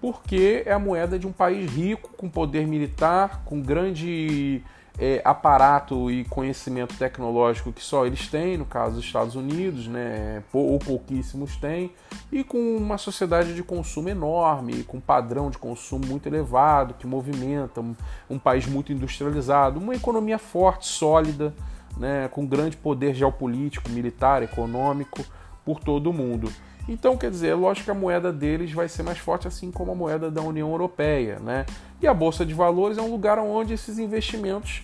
porque 0.00 0.62
é 0.64 0.72
a 0.72 0.78
moeda 0.78 1.18
de 1.18 1.26
um 1.26 1.32
país 1.32 1.70
rico, 1.70 2.10
com 2.16 2.28
poder 2.28 2.66
militar, 2.66 3.42
com 3.44 3.60
grande 3.60 4.62
é, 4.98 5.22
aparato 5.24 6.10
e 6.10 6.24
conhecimento 6.24 6.94
tecnológico 6.96 7.72
que 7.72 7.82
só 7.82 8.06
eles 8.06 8.28
têm, 8.28 8.58
no 8.58 8.66
caso 8.66 8.96
dos 8.96 9.04
Estados 9.04 9.34
Unidos, 9.34 9.86
né, 9.86 10.42
ou 10.52 10.78
pouquíssimos 10.78 11.56
têm, 11.56 11.92
e 12.30 12.44
com 12.44 12.76
uma 12.76 12.98
sociedade 12.98 13.54
de 13.54 13.62
consumo 13.62 14.10
enorme, 14.10 14.82
com 14.84 15.00
padrão 15.00 15.50
de 15.50 15.56
consumo 15.56 16.06
muito 16.06 16.26
elevado, 16.26 16.94
que 16.94 17.06
movimenta 17.06 17.80
um, 17.80 17.96
um 18.28 18.38
país 18.38 18.66
muito 18.66 18.92
industrializado, 18.92 19.78
uma 19.78 19.94
economia 19.94 20.38
forte, 20.38 20.86
sólida, 20.86 21.54
né, 21.96 22.28
com 22.28 22.46
grande 22.46 22.76
poder 22.76 23.14
geopolítico, 23.14 23.90
militar, 23.90 24.42
econômico 24.42 25.24
por 25.64 25.80
todo 25.80 26.10
o 26.10 26.12
mundo. 26.12 26.52
Então, 26.88 27.16
quer 27.16 27.30
dizer, 27.30 27.48
é 27.48 27.54
lógico 27.54 27.84
que 27.84 27.90
a 27.90 27.94
moeda 27.94 28.32
deles 28.32 28.72
vai 28.72 28.88
ser 28.88 29.02
mais 29.02 29.18
forte, 29.18 29.46
assim 29.46 29.70
como 29.70 29.92
a 29.92 29.94
moeda 29.94 30.30
da 30.30 30.42
União 30.42 30.70
Europeia, 30.70 31.38
né? 31.38 31.66
E 32.00 32.06
a 32.06 32.14
Bolsa 32.14 32.44
de 32.44 32.54
Valores 32.54 32.98
é 32.98 33.02
um 33.02 33.10
lugar 33.10 33.38
onde 33.38 33.74
esses 33.74 33.98
investimentos 33.98 34.82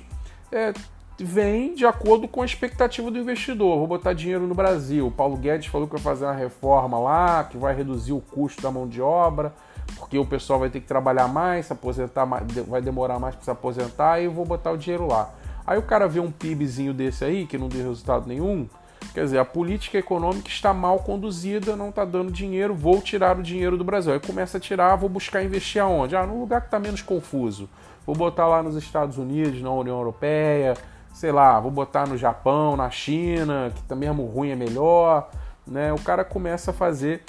é, 0.53 0.73
vêm 1.19 1.75
de 1.75 1.87
acordo 1.87 2.29
com 2.29 2.43
a 2.43 2.45
expectativa 2.45 3.11
do 3.11 3.19
investidor. 3.19 3.79
Vou 3.79 3.87
botar 3.87 4.13
dinheiro 4.13 4.47
no 4.47 4.55
Brasil. 4.55 5.07
O 5.07 5.11
Paulo 5.11 5.37
Guedes 5.37 5.67
falou 5.67 5.89
que 5.89 5.95
vai 5.95 6.03
fazer 6.03 6.27
uma 6.27 6.35
reforma 6.35 6.99
lá, 6.99 7.45
que 7.45 7.57
vai 7.57 7.75
reduzir 7.75 8.13
o 8.13 8.21
custo 8.21 8.63
da 8.63 8.71
mão 8.71 8.87
de 8.87 9.01
obra, 9.01 9.55
porque 9.97 10.19
o 10.19 10.27
pessoal 10.27 10.61
vai 10.61 10.69
ter 10.69 10.81
que 10.81 10.87
trabalhar 10.87 11.29
mais, 11.29 11.67
se 11.67 11.73
aposentar, 11.73 12.25
vai 12.69 12.83
demorar 12.83 13.19
mais 13.19 13.35
para 13.35 13.45
se 13.45 13.51
aposentar, 13.51 14.21
e 14.21 14.25
eu 14.25 14.33
vou 14.33 14.45
botar 14.45 14.73
o 14.73 14.77
dinheiro 14.77 15.07
lá. 15.07 15.31
Aí 15.67 15.79
o 15.79 15.83
cara 15.83 16.07
vê 16.07 16.21
um 16.21 16.31
PIBzinho 16.31 16.93
desse 16.95 17.25
aí, 17.25 17.47
que 17.47 17.59
não 17.59 17.69
deu 17.69 17.83
resultado 17.89 18.29
nenhum, 18.29 18.69
Quer 19.17 19.25
dizer, 19.25 19.39
a 19.39 19.47
política 19.47 19.97
econômica 19.97 20.47
está 20.47 20.75
mal 20.75 20.99
conduzida, 20.99 21.75
não 21.75 21.89
está 21.89 22.05
dando 22.05 22.31
dinheiro, 22.31 22.75
vou 22.75 23.01
tirar 23.01 23.39
o 23.39 23.43
dinheiro 23.43 23.79
do 23.79 23.83
Brasil. 23.83 24.13
Aí 24.13 24.21
começa 24.21 24.59
a 24.59 24.61
tirar, 24.61 24.95
vou 24.97 25.09
buscar 25.09 25.43
investir 25.43 25.81
aonde? 25.81 26.15
Ah, 26.15 26.27
num 26.27 26.39
lugar 26.39 26.61
que 26.61 26.67
está 26.67 26.79
menos 26.79 27.01
confuso. 27.01 27.67
Vou 28.05 28.15
botar 28.15 28.47
lá 28.47 28.63
nos 28.63 28.77
Estados 28.77 29.17
Unidos, 29.17 29.63
na 29.63 29.71
União 29.71 29.97
Europeia, 29.97 30.75
sei 31.15 31.33
lá, 31.33 31.59
vou 31.59 31.71
botar 31.71 32.07
no 32.07 32.19
Japão, 32.19 32.77
na 32.77 32.91
China, 32.91 33.73
que 33.75 33.83
tá 33.85 33.97
mesmo 33.97 34.27
ruim 34.27 34.51
é 34.51 34.55
melhor. 34.55 35.31
Né? 35.67 35.91
O 35.95 35.99
cara 35.99 36.23
começa 36.23 36.71
a 36.71 36.75
fazer 36.75 37.23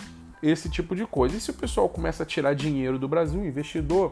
esse 0.44 0.70
tipo 0.70 0.94
de 0.94 1.06
coisa. 1.06 1.38
E 1.38 1.40
se 1.40 1.52
o 1.52 1.54
pessoal 1.54 1.88
começa 1.88 2.24
a 2.24 2.26
tirar 2.26 2.54
dinheiro 2.54 3.00
do 3.00 3.08
Brasil, 3.08 3.40
o 3.40 3.46
investidor 3.46 4.12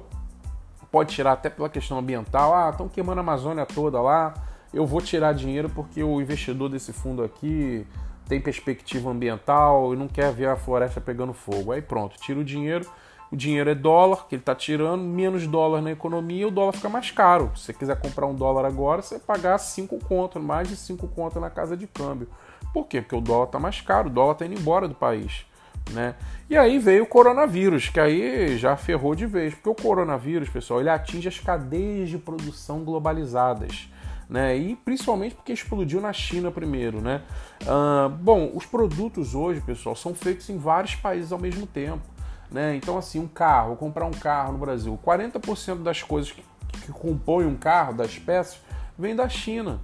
pode 0.90 1.14
tirar 1.14 1.34
até 1.34 1.50
pela 1.50 1.68
questão 1.68 2.00
ambiental. 2.00 2.56
Ah, 2.56 2.70
estão 2.70 2.88
queimando 2.88 3.20
a 3.20 3.22
Amazônia 3.22 3.66
toda 3.66 4.00
lá 4.00 4.34
eu 4.76 4.86
vou 4.86 5.00
tirar 5.00 5.34
dinheiro 5.34 5.70
porque 5.70 6.04
o 6.04 6.22
investidor 6.22 6.70
desse 6.70 6.92
fundo 6.92 7.24
aqui 7.24 7.88
tem 8.28 8.42
perspectiva 8.42 9.10
ambiental 9.10 9.94
e 9.94 9.98
não 9.98 10.08
quer 10.08 10.34
ver 10.34 10.50
a 10.50 10.58
floresta 10.58 11.00
pegando 11.00 11.34
fogo. 11.34 11.72
Aí 11.72 11.82
pronto, 11.82 12.18
tira 12.20 12.40
o 12.40 12.44
dinheiro. 12.44 12.86
O 13.32 13.38
dinheiro 13.38 13.70
é 13.70 13.76
dólar 13.76 14.28
que 14.28 14.36
ele 14.36 14.42
está 14.42 14.54
tirando, 14.54 15.02
menos 15.02 15.48
dólar 15.48 15.82
na 15.82 15.92
economia, 15.92 16.48
o 16.48 16.52
dólar 16.52 16.74
fica 16.74 16.90
mais 16.90 17.10
caro. 17.10 17.52
Se 17.56 17.64
você 17.64 17.74
quiser 17.74 18.00
comprar 18.00 18.28
um 18.28 18.36
dólar 18.36 18.66
agora, 18.66 19.02
você 19.02 19.16
vai 19.16 19.38
pagar 19.38 19.58
5 19.58 19.98
conto, 20.00 20.40
mais 20.40 20.68
de 20.68 20.76
5 20.76 21.08
conto 21.08 21.40
na 21.40 21.50
casa 21.50 21.76
de 21.76 21.88
câmbio. 21.88 22.28
Por 22.74 22.86
quê? 22.86 23.02
Porque 23.02 23.16
o 23.16 23.22
dólar 23.22 23.46
está 23.46 23.60
mais 23.60 23.80
caro, 23.80 24.10
o 24.10 24.12
dólar 24.12 24.34
está 24.34 24.46
indo 24.46 24.60
embora 24.60 24.88
do 24.88 24.94
país. 24.94 25.46
Né? 25.92 26.16
E 26.50 26.58
aí 26.58 26.80
veio 26.80 27.04
o 27.04 27.08
coronavírus, 27.08 27.90
que 27.90 28.00
aí 28.00 28.58
já 28.58 28.76
ferrou 28.76 29.16
de 29.16 29.26
vez, 29.26 29.54
porque 29.54 29.70
o 29.70 29.76
coronavírus, 29.76 30.50
pessoal, 30.50 30.80
ele 30.80 30.90
atinge 30.90 31.28
as 31.28 31.40
cadeias 31.40 32.10
de 32.10 32.18
produção 32.18 32.84
globalizadas 32.84 33.90
né? 34.30 34.58
E 34.58 34.76
principalmente 34.76 35.36
porque 35.36 35.54
explodiu 35.54 36.02
na 36.02 36.12
China 36.14 36.52
primeiro, 36.52 37.02
né? 37.02 37.22
Uh, 37.62 38.10
bom, 38.10 38.52
os 38.54 38.66
produtos 38.66 39.36
hoje, 39.36 39.62
pessoal, 39.62 39.96
são 39.96 40.14
feitos 40.14 40.50
em 40.50 40.58
vários 40.58 40.96
países 40.96 41.32
ao 41.32 41.40
mesmo 41.40 41.66
tempo, 41.68 42.04
né? 42.52 42.76
Então, 42.76 42.98
assim, 42.98 43.20
um 43.20 43.28
carro, 43.28 43.76
comprar 43.76 44.06
um 44.06 44.12
carro 44.12 44.54
no 44.54 44.58
Brasil, 44.58 45.00
40% 45.06 45.84
das 45.84 46.02
coisas 46.02 46.32
que, 46.32 46.44
que 46.86 46.92
compõem 46.92 47.46
um 47.46 47.56
carro, 47.56 47.94
das 47.94 48.18
peças, 48.18 48.60
vem 48.98 49.16
da 49.16 49.30
China. 49.30 49.80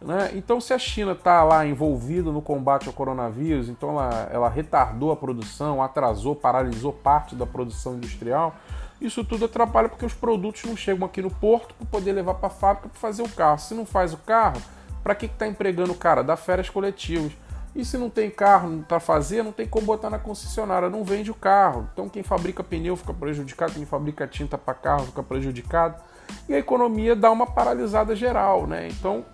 Né? 0.00 0.30
Então, 0.34 0.60
se 0.60 0.72
a 0.72 0.78
China 0.78 1.12
está 1.12 1.44
lá 1.44 1.66
envolvida 1.66 2.32
no 2.32 2.40
combate 2.40 2.86
ao 2.86 2.92
coronavírus, 2.92 3.68
então 3.68 3.90
ela, 3.90 4.28
ela 4.32 4.48
retardou 4.48 5.12
a 5.12 5.16
produção, 5.16 5.82
atrasou, 5.82 6.34
paralisou 6.34 6.92
parte 6.92 7.34
da 7.34 7.44
produção 7.44 7.96
industrial, 7.96 8.56
isso 9.00 9.24
tudo 9.24 9.46
atrapalha 9.46 9.88
porque 9.88 10.04
os 10.04 10.12
produtos 10.12 10.64
não 10.64 10.76
chegam 10.76 11.06
aqui 11.06 11.22
no 11.22 11.30
porto 11.30 11.74
para 11.74 11.86
poder 11.86 12.12
levar 12.12 12.34
para 12.34 12.48
a 12.48 12.50
fábrica 12.50 12.88
para 12.88 13.00
fazer 13.00 13.22
o 13.22 13.28
carro. 13.28 13.58
Se 13.58 13.74
não 13.74 13.86
faz 13.86 14.12
o 14.12 14.18
carro, 14.18 14.60
para 15.02 15.14
que 15.14 15.26
está 15.26 15.46
empregando 15.46 15.92
o 15.92 15.96
cara? 15.96 16.22
Dá 16.22 16.36
férias 16.36 16.68
coletivas. 16.68 17.32
E 17.74 17.84
se 17.84 17.96
não 17.96 18.10
tem 18.10 18.28
carro 18.28 18.84
para 18.86 18.98
fazer, 18.98 19.42
não 19.42 19.52
tem 19.52 19.66
como 19.66 19.86
botar 19.86 20.10
na 20.10 20.18
concessionária, 20.18 20.90
não 20.90 21.04
vende 21.04 21.30
o 21.30 21.34
carro. 21.34 21.88
Então 21.92 22.08
quem 22.08 22.22
fabrica 22.22 22.62
pneu 22.62 22.96
fica 22.96 23.14
prejudicado, 23.14 23.72
quem 23.72 23.86
fabrica 23.86 24.26
tinta 24.26 24.58
para 24.58 24.74
carro 24.74 25.06
fica 25.06 25.22
prejudicado. 25.22 26.02
E 26.48 26.54
a 26.54 26.58
economia 26.58 27.16
dá 27.16 27.30
uma 27.30 27.46
paralisada 27.46 28.14
geral, 28.14 28.66
né? 28.66 28.88
Então 28.88 29.24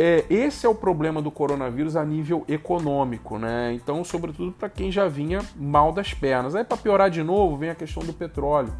é, 0.00 0.24
esse 0.30 0.64
é 0.64 0.68
o 0.68 0.74
problema 0.76 1.20
do 1.20 1.28
coronavírus 1.28 1.96
a 1.96 2.04
nível 2.04 2.44
econômico, 2.48 3.36
né? 3.36 3.72
Então, 3.72 4.04
sobretudo 4.04 4.52
para 4.52 4.68
quem 4.68 4.92
já 4.92 5.08
vinha 5.08 5.40
mal 5.56 5.92
das 5.92 6.14
pernas. 6.14 6.54
Aí, 6.54 6.62
para 6.62 6.76
piorar 6.76 7.10
de 7.10 7.20
novo, 7.20 7.56
vem 7.56 7.70
a 7.70 7.74
questão 7.74 8.04
do 8.04 8.12
petróleo. 8.12 8.72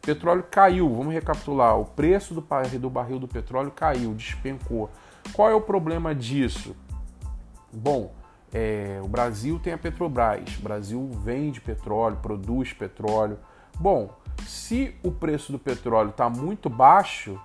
Petróleo 0.00 0.44
caiu, 0.50 0.88
vamos 0.88 1.12
recapitular. 1.12 1.78
O 1.78 1.84
preço 1.84 2.34
do, 2.34 2.44
do 2.78 2.90
barril 2.90 3.18
do 3.18 3.28
petróleo 3.28 3.70
caiu, 3.70 4.14
despencou. 4.14 4.90
Qual 5.32 5.50
é 5.50 5.54
o 5.54 5.60
problema 5.60 6.14
disso? 6.14 6.74
Bom, 7.72 8.12
é, 8.52 9.00
o 9.02 9.08
Brasil 9.08 9.60
tem 9.60 9.72
a 9.72 9.78
Petrobras, 9.78 10.56
o 10.58 10.62
Brasil 10.62 11.10
vende 11.22 11.60
petróleo, 11.60 12.16
produz 12.16 12.72
petróleo. 12.72 13.38
Bom, 13.78 14.10
se 14.46 14.96
o 15.04 15.12
preço 15.12 15.52
do 15.52 15.58
petróleo 15.58 16.10
está 16.10 16.28
muito 16.28 16.68
baixo, 16.68 17.40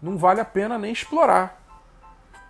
não 0.00 0.16
vale 0.16 0.40
a 0.40 0.44
pena 0.44 0.78
nem 0.78 0.92
explorar. 0.92 1.62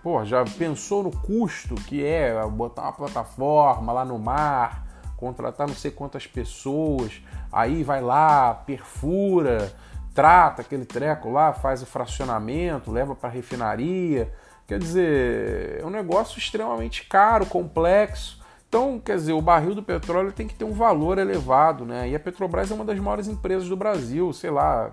Pô, 0.02 0.24
já 0.24 0.44
pensou 0.44 1.02
no 1.02 1.10
custo 1.10 1.74
que 1.74 2.04
é 2.04 2.40
botar 2.46 2.82
uma 2.82 2.92
plataforma 2.92 3.92
lá 3.92 4.04
no 4.04 4.18
mar, 4.18 4.85
contratar 5.16 5.66
não 5.66 5.74
sei 5.74 5.90
quantas 5.90 6.26
pessoas, 6.26 7.22
aí 7.50 7.82
vai 7.82 8.00
lá, 8.00 8.54
perfura, 8.54 9.72
trata 10.14 10.62
aquele 10.62 10.84
treco 10.84 11.30
lá, 11.30 11.52
faz 11.52 11.82
o 11.82 11.86
fracionamento, 11.86 12.90
leva 12.90 13.14
para 13.14 13.28
refinaria. 13.28 14.32
Quer 14.66 14.78
dizer, 14.78 15.80
é 15.80 15.86
um 15.86 15.90
negócio 15.90 16.38
extremamente 16.38 17.04
caro, 17.06 17.46
complexo. 17.46 18.44
Então, 18.68 18.98
quer 18.98 19.16
dizer, 19.16 19.32
o 19.32 19.40
barril 19.40 19.74
do 19.74 19.82
petróleo 19.82 20.32
tem 20.32 20.48
que 20.48 20.54
ter 20.54 20.64
um 20.64 20.72
valor 20.72 21.18
elevado, 21.18 21.84
né? 21.84 22.08
E 22.08 22.16
a 22.16 22.20
Petrobras 22.20 22.70
é 22.70 22.74
uma 22.74 22.84
das 22.84 22.98
maiores 22.98 23.28
empresas 23.28 23.68
do 23.68 23.76
Brasil, 23.76 24.32
sei 24.32 24.50
lá, 24.50 24.92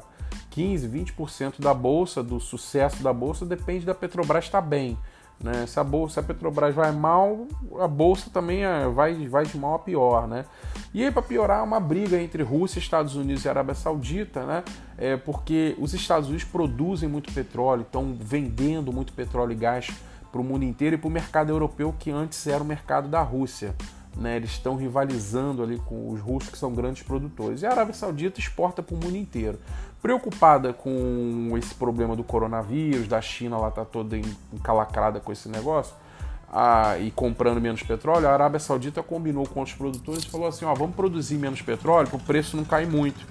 15, 0.51 0.87
20% 0.87 1.59
da 1.59 1.73
bolsa, 1.73 2.21
do 2.21 2.39
sucesso 2.39 3.01
da 3.01 3.11
bolsa, 3.11 3.45
depende 3.45 3.85
da 3.85 3.95
Petrobras 3.95 4.45
estar 4.45 4.61
bem. 4.61 4.97
Né? 5.43 5.67
Se, 5.67 5.77
a 5.77 5.83
bolsa, 5.83 6.13
se 6.13 6.19
a 6.21 6.23
Petrobras 6.23 6.73
vai 6.73 6.91
mal, 6.93 7.45
a 7.79 7.87
bolsa 7.87 8.29
também 8.31 8.63
é, 8.63 8.87
vai, 8.87 9.27
vai 9.27 9.45
de 9.45 9.57
mal 9.57 9.75
a 9.75 9.79
pior. 9.79 10.25
Né? 10.25 10.45
E 10.93 11.03
aí, 11.03 11.11
para 11.11 11.21
piorar, 11.21 11.63
uma 11.63 11.81
briga 11.81 12.17
entre 12.17 12.41
Rússia, 12.41 12.79
Estados 12.79 13.15
Unidos 13.17 13.43
e 13.43 13.49
Arábia 13.49 13.75
Saudita, 13.75 14.45
né? 14.45 14.63
é 14.97 15.17
porque 15.17 15.75
os 15.77 15.93
Estados 15.93 16.29
Unidos 16.29 16.45
produzem 16.45 17.09
muito 17.09 17.33
petróleo, 17.33 17.81
estão 17.81 18.15
vendendo 18.17 18.93
muito 18.93 19.11
petróleo 19.11 19.51
e 19.51 19.55
gás 19.55 19.91
para 20.31 20.39
o 20.39 20.43
mundo 20.43 20.63
inteiro 20.63 20.95
e 20.95 20.97
para 20.97 21.07
o 21.07 21.11
mercado 21.11 21.51
europeu, 21.51 21.93
que 21.99 22.09
antes 22.09 22.47
era 22.47 22.63
o 22.63 22.65
mercado 22.65 23.09
da 23.09 23.21
Rússia. 23.21 23.75
Né, 24.15 24.35
eles 24.35 24.51
estão 24.51 24.75
rivalizando 24.75 25.63
ali 25.63 25.79
com 25.79 26.11
os 26.11 26.21
russos 26.21 26.49
que 26.49 26.57
são 26.57 26.71
grandes 26.71 27.01
produtores. 27.01 27.63
E 27.63 27.65
a 27.65 27.71
Arábia 27.71 27.95
Saudita 27.95 28.39
exporta 28.39 28.83
para 28.83 28.95
o 28.95 28.97
mundo 28.97 29.17
inteiro. 29.17 29.59
Preocupada 30.03 30.71
com 30.71 31.51
esse 31.57 31.73
problema 31.73 32.15
do 32.15 32.23
coronavírus, 32.23 33.07
da 33.07 33.19
China 33.21 33.57
lá 33.57 33.71
tá 33.71 33.83
toda 33.83 34.15
encalacrada 34.53 35.19
com 35.19 35.31
esse 35.31 35.49
negócio, 35.49 35.95
a, 36.53 36.99
e 36.99 37.09
comprando 37.09 37.59
menos 37.59 37.81
petróleo, 37.81 38.27
a 38.27 38.33
Arábia 38.33 38.59
Saudita 38.59 39.01
combinou 39.01 39.47
com 39.47 39.63
os 39.63 39.73
produtores 39.73 40.23
e 40.23 40.29
falou 40.29 40.47
assim: 40.47 40.65
ó, 40.65 40.73
vamos 40.75 40.95
produzir 40.95 41.37
menos 41.37 41.63
petróleo 41.63 42.07
para 42.07 42.17
o 42.17 42.19
preço 42.19 42.55
não 42.55 42.63
cair 42.63 42.85
muito. 42.85 43.25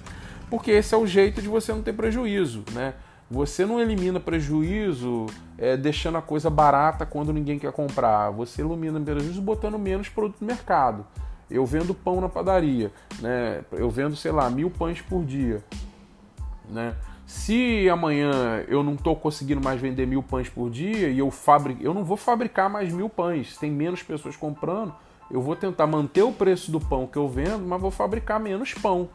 Porque 0.49 0.71
esse 0.71 0.93
é 0.93 0.97
o 0.97 1.07
jeito 1.07 1.41
de 1.41 1.47
você 1.47 1.71
não 1.71 1.81
ter 1.81 1.93
prejuízo, 1.93 2.63
né? 2.73 2.93
Você 3.29 3.65
não 3.65 3.79
elimina 3.79 4.19
prejuízo 4.19 5.25
é, 5.57 5.75
deixando 5.75 6.17
a 6.17 6.21
coisa 6.21 6.49
barata 6.49 7.05
quando 7.05 7.33
ninguém 7.33 7.57
quer 7.57 7.71
comprar. 7.71 8.29
Você 8.31 8.61
elimina 8.61 8.99
prejuízo 8.99 9.41
botando 9.41 9.79
menos 9.79 10.09
produto 10.09 10.41
no 10.41 10.47
mercado. 10.47 11.05
Eu 11.49 11.65
vendo 11.65 11.93
pão 11.93 12.21
na 12.21 12.29
padaria, 12.29 12.91
né? 13.19 13.63
Eu 13.71 13.89
vendo, 13.89 14.15
sei 14.15 14.31
lá, 14.31 14.49
mil 14.49 14.69
pães 14.69 15.01
por 15.01 15.23
dia, 15.23 15.63
né? 16.69 16.95
Se 17.25 17.89
amanhã 17.89 18.63
eu 18.67 18.83
não 18.83 18.93
estou 18.93 19.15
conseguindo 19.15 19.61
mais 19.63 19.79
vender 19.79 20.05
mil 20.05 20.21
pães 20.21 20.49
por 20.49 20.69
dia 20.69 21.09
e 21.09 21.19
eu 21.19 21.31
fabrico, 21.31 21.81
eu 21.81 21.93
não 21.93 22.03
vou 22.03 22.17
fabricar 22.17 22.69
mais 22.69 22.91
mil 22.91 23.09
pães. 23.09 23.57
Tem 23.57 23.71
menos 23.71 24.03
pessoas 24.03 24.35
comprando. 24.35 24.93
Eu 25.31 25.41
vou 25.41 25.55
tentar 25.55 25.87
manter 25.87 26.21
o 26.21 26.31
preço 26.31 26.71
do 26.71 26.79
pão 26.79 27.07
que 27.07 27.17
eu 27.17 27.27
vendo, 27.27 27.65
mas 27.65 27.81
vou 27.81 27.89
fabricar 27.89 28.39
menos 28.39 28.73
pão 28.73 29.09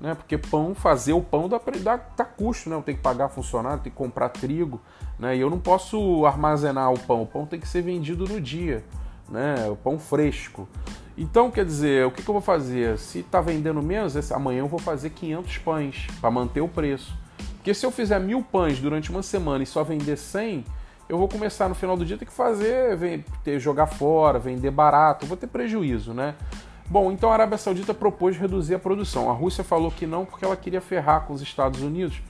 né? 0.00 0.14
Porque 0.14 0.38
pão, 0.38 0.74
fazer 0.74 1.12
o 1.12 1.20
pão 1.20 1.48
dá, 1.48 1.60
dá, 1.82 2.00
dá 2.16 2.24
custo, 2.24 2.70
né? 2.70 2.76
Eu 2.76 2.82
tenho 2.82 2.96
que 2.96 3.02
pagar 3.02 3.28
funcionário, 3.28 3.82
tenho 3.82 3.94
que 3.94 3.98
comprar 3.98 4.30
trigo, 4.30 4.80
né? 5.18 5.36
E 5.36 5.40
eu 5.40 5.50
não 5.50 5.58
posso 5.58 6.24
armazenar 6.24 6.92
o 6.92 6.98
pão, 6.98 7.22
o 7.22 7.26
pão 7.26 7.44
tem 7.44 7.60
que 7.60 7.68
ser 7.68 7.82
vendido 7.82 8.26
no 8.26 8.40
dia, 8.40 8.84
né? 9.28 9.68
O 9.68 9.76
pão 9.76 9.98
fresco. 9.98 10.68
Então, 11.18 11.50
quer 11.50 11.66
dizer, 11.66 12.06
o 12.06 12.10
que, 12.10 12.22
que 12.22 12.30
eu 12.30 12.32
vou 12.32 12.40
fazer? 12.40 12.96
Se 12.96 13.18
está 13.18 13.42
vendendo 13.42 13.82
menos, 13.82 14.32
amanhã 14.32 14.60
eu 14.60 14.68
vou 14.68 14.78
fazer 14.78 15.10
500 15.10 15.58
pães 15.58 16.06
para 16.18 16.30
manter 16.30 16.62
o 16.62 16.68
preço. 16.68 17.12
Porque 17.56 17.74
se 17.74 17.84
eu 17.84 17.90
fizer 17.90 18.18
mil 18.18 18.42
pães 18.42 18.80
durante 18.80 19.10
uma 19.10 19.22
semana 19.22 19.62
e 19.62 19.66
só 19.66 19.84
vender 19.84 20.16
100, 20.16 20.64
eu 21.10 21.18
vou 21.18 21.28
começar 21.28 21.68
no 21.68 21.74
final 21.74 21.94
do 21.94 22.06
dia 22.06 22.16
ter 22.16 22.24
que 22.24 22.32
fazer, 22.32 23.22
ter, 23.44 23.60
jogar 23.60 23.86
fora, 23.86 24.38
vender 24.38 24.70
barato, 24.70 25.26
vou 25.26 25.36
ter 25.36 25.48
prejuízo, 25.48 26.14
né? 26.14 26.36
Bom, 26.90 27.12
então 27.12 27.30
a 27.30 27.34
Arábia 27.34 27.56
Saudita 27.56 27.94
propôs 27.94 28.36
reduzir 28.36 28.74
a 28.74 28.78
produção. 28.80 29.30
A 29.30 29.32
Rússia 29.32 29.62
falou 29.62 29.92
que 29.92 30.08
não 30.08 30.26
porque 30.26 30.44
ela 30.44 30.56
queria 30.56 30.80
ferrar 30.80 31.24
com 31.24 31.32
os 31.32 31.40
Estados 31.40 31.80
Unidos, 31.82 32.20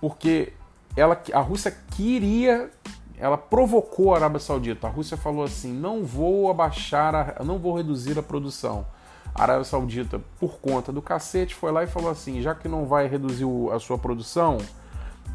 porque 0.00 0.52
ela, 0.96 1.16
a 1.32 1.38
Rússia 1.38 1.72
queria, 1.92 2.70
ela 3.16 3.38
provocou 3.38 4.12
a 4.12 4.16
Arábia 4.16 4.40
Saudita. 4.40 4.88
A 4.88 4.90
Rússia 4.90 5.16
falou 5.16 5.44
assim: 5.44 5.72
não 5.72 6.02
vou 6.02 6.50
abaixar, 6.50 7.14
a, 7.14 7.44
não 7.44 7.56
vou 7.56 7.76
reduzir 7.76 8.18
a 8.18 8.22
produção. 8.22 8.84
A 9.32 9.44
Arábia 9.44 9.62
Saudita, 9.62 10.20
por 10.40 10.58
conta 10.58 10.90
do 10.90 11.00
cacete, 11.00 11.54
foi 11.54 11.70
lá 11.70 11.84
e 11.84 11.86
falou 11.86 12.10
assim: 12.10 12.42
já 12.42 12.52
que 12.52 12.66
não 12.66 12.86
vai 12.86 13.06
reduzir 13.06 13.46
a 13.72 13.78
sua 13.78 13.96
produção, 13.96 14.58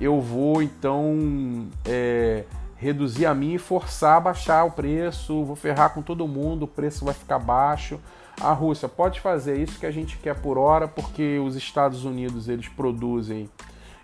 eu 0.02 0.20
vou 0.20 0.62
então 0.62 1.70
é, 1.86 2.44
reduzir 2.76 3.26
a 3.26 3.34
minha 3.34 3.56
e 3.56 3.58
forçar 3.58 4.18
a 4.18 4.20
baixar 4.20 4.66
o 4.66 4.72
preço, 4.72 5.46
vou 5.46 5.56
ferrar 5.56 5.94
com 5.94 6.02
todo 6.02 6.28
mundo, 6.28 6.64
o 6.64 6.68
preço 6.68 7.06
vai 7.06 7.14
ficar 7.14 7.40
baixo. 7.40 8.02
A 8.40 8.52
Rússia 8.52 8.88
pode 8.90 9.20
fazer 9.20 9.58
isso 9.58 9.80
que 9.80 9.86
a 9.86 9.92
gente 9.92 10.18
quer 10.18 10.36
por 10.36 10.58
hora, 10.58 10.88
porque 10.88 11.40
os 11.40 11.56
Estados 11.56 12.04
Unidos 12.04 12.50
eles 12.50 12.68
produzem 12.68 13.50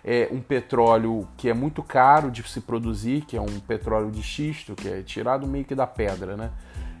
é, 0.04 0.28
um 0.32 0.40
petróleo 0.40 1.28
que 1.36 1.48
é 1.48 1.54
muito 1.54 1.82
caro 1.82 2.30
de 2.30 2.42
se 2.48 2.60
produzir, 2.60 3.24
que 3.26 3.36
é 3.36 3.40
um 3.40 3.60
petróleo 3.60 4.10
de 4.10 4.22
xisto, 4.22 4.74
que 4.74 4.88
é 4.88 5.02
tirado 5.02 5.46
meio 5.46 5.64
que 5.64 5.74
da 5.74 5.86
pedra, 5.86 6.36
né? 6.36 6.50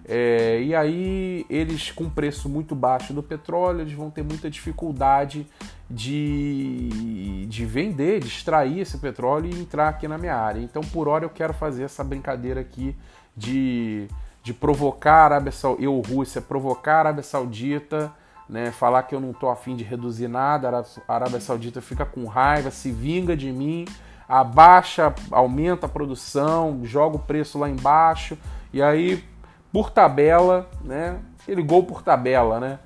É, 0.04 0.60
e 0.60 0.74
aí 0.74 1.46
eles 1.48 1.92
com 1.92 2.10
preço 2.10 2.48
muito 2.48 2.74
baixo 2.74 3.12
do 3.12 3.22
petróleo, 3.22 3.82
eles 3.82 3.92
vão 3.92 4.10
ter 4.10 4.24
muita 4.24 4.50
dificuldade 4.50 5.46
de, 5.88 7.46
de 7.46 7.64
vender, 7.64 8.20
de 8.20 8.26
extrair 8.26 8.80
esse 8.80 8.98
petróleo 8.98 9.48
e 9.48 9.60
entrar 9.60 9.88
aqui 9.88 10.08
na 10.08 10.18
minha 10.18 10.34
área. 10.34 10.60
Então 10.60 10.82
por 10.82 11.06
hora 11.06 11.24
eu 11.24 11.30
quero 11.30 11.54
fazer 11.54 11.84
essa 11.84 12.02
brincadeira 12.02 12.60
aqui 12.60 12.96
de, 13.36 14.08
de 14.42 14.52
provocar 14.52 15.14
a 15.14 15.24
Arábia 15.24 15.52
Saudita, 15.52 15.84
eu, 15.84 16.00
Rússia, 16.00 16.40
provocar 16.40 16.96
a 16.96 16.98
Arábia 17.00 17.22
Saudita, 17.22 18.12
né, 18.48 18.70
falar 18.72 19.04
que 19.04 19.14
eu 19.14 19.20
não 19.20 19.30
estou 19.30 19.48
afim 19.48 19.76
de 19.76 19.84
reduzir 19.84 20.28
nada, 20.28 20.68
a 21.08 21.14
Arábia 21.14 21.40
Saudita 21.40 21.80
fica 21.80 22.04
com 22.04 22.26
raiva, 22.26 22.70
se 22.70 22.90
vinga 22.90 23.36
de 23.36 23.52
mim, 23.52 23.86
abaixa, 24.28 25.14
aumenta 25.30 25.86
a 25.86 25.88
produção, 25.88 26.80
joga 26.82 27.16
o 27.16 27.20
preço 27.20 27.58
lá 27.58 27.68
embaixo, 27.68 28.36
e 28.72 28.82
aí 28.82 29.24
por 29.72 29.90
tabela, 29.90 30.68
né? 30.82 31.18
Aquele 31.40 31.62
gol 31.62 31.84
por 31.84 32.02
tabela, 32.02 32.60
né? 32.60 32.78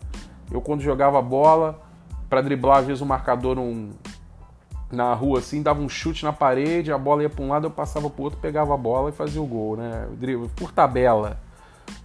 Eu 0.50 0.60
quando 0.60 0.82
jogava 0.82 1.20
bola, 1.20 1.80
para 2.28 2.42
driblar 2.42 2.78
às 2.78 2.86
vezes 2.86 3.00
o 3.00 3.06
marcador 3.06 3.58
um, 3.58 3.90
na 4.90 5.12
rua 5.14 5.40
assim, 5.40 5.62
dava 5.62 5.80
um 5.80 5.88
chute 5.88 6.24
na 6.24 6.32
parede, 6.32 6.92
a 6.92 6.98
bola 6.98 7.22
ia 7.22 7.30
para 7.30 7.44
um 7.44 7.48
lado, 7.48 7.66
eu 7.66 7.70
passava 7.70 8.08
para 8.08 8.20
o 8.20 8.24
outro, 8.24 8.38
pegava 8.38 8.74
a 8.74 8.76
bola 8.76 9.10
e 9.10 9.12
fazia 9.12 9.40
o 9.42 9.46
gol, 9.46 9.76
né? 9.76 10.06
Por 10.54 10.70
tabela, 10.70 11.38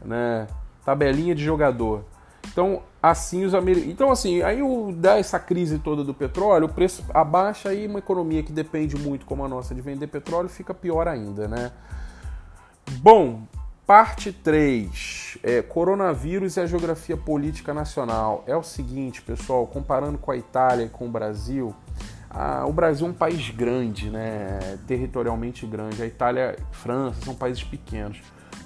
né? 0.04 0.48
Tabelinha 0.86 1.36
de 1.36 1.44
jogador. 1.44 2.04
Então, 2.52 2.82
assim 3.02 3.46
os 3.46 3.54
americanos. 3.54 3.94
Então, 3.94 4.12
assim, 4.12 4.42
aí 4.42 4.62
o, 4.62 4.92
dá 4.92 5.18
essa 5.18 5.40
crise 5.40 5.80
toda 5.80 6.04
do 6.04 6.14
petróleo, 6.14 6.66
o 6.66 6.74
preço 6.74 7.06
abaixa 7.14 7.74
e 7.74 7.88
uma 7.88 8.00
economia 8.00 8.44
que 8.44 8.52
depende 8.52 8.96
muito, 8.98 9.26
como 9.26 9.46
a 9.46 9.48
nossa, 9.48 9.76
de 9.76 9.82
vender 9.82 10.08
petróleo, 10.08 10.50
fica 10.50 10.74
pior 10.74 11.08
ainda, 11.08 11.48
né? 11.48 11.72
Bom, 13.00 13.44
Parte 13.92 14.32
3, 14.32 15.40
é, 15.44 15.62
coronavírus 15.62 16.56
e 16.56 16.62
a 16.62 16.66
geografia 16.66 17.18
política 17.18 17.74
nacional. 17.74 18.42
É 18.48 18.56
o 18.56 18.64
seguinte, 18.64 19.22
pessoal, 19.22 19.68
comparando 19.68 20.18
com 20.18 20.32
a 20.32 20.38
Itália 20.38 20.86
e 20.86 20.90
com 20.90 21.08
o 21.08 21.12
Brasil, 21.12 21.76
a, 22.30 22.66
o 22.66 22.72
Brasil 22.72 23.06
é 23.06 23.10
um 23.10 23.14
país 23.14 23.50
grande, 23.50 24.10
né, 24.10 24.80
territorialmente 24.88 25.66
grande. 25.66 26.02
A 26.02 26.06
Itália 26.06 26.56
e 26.58 26.74
França 26.74 27.26
são 27.26 27.36
países 27.36 27.66
pequenos. 27.66 28.22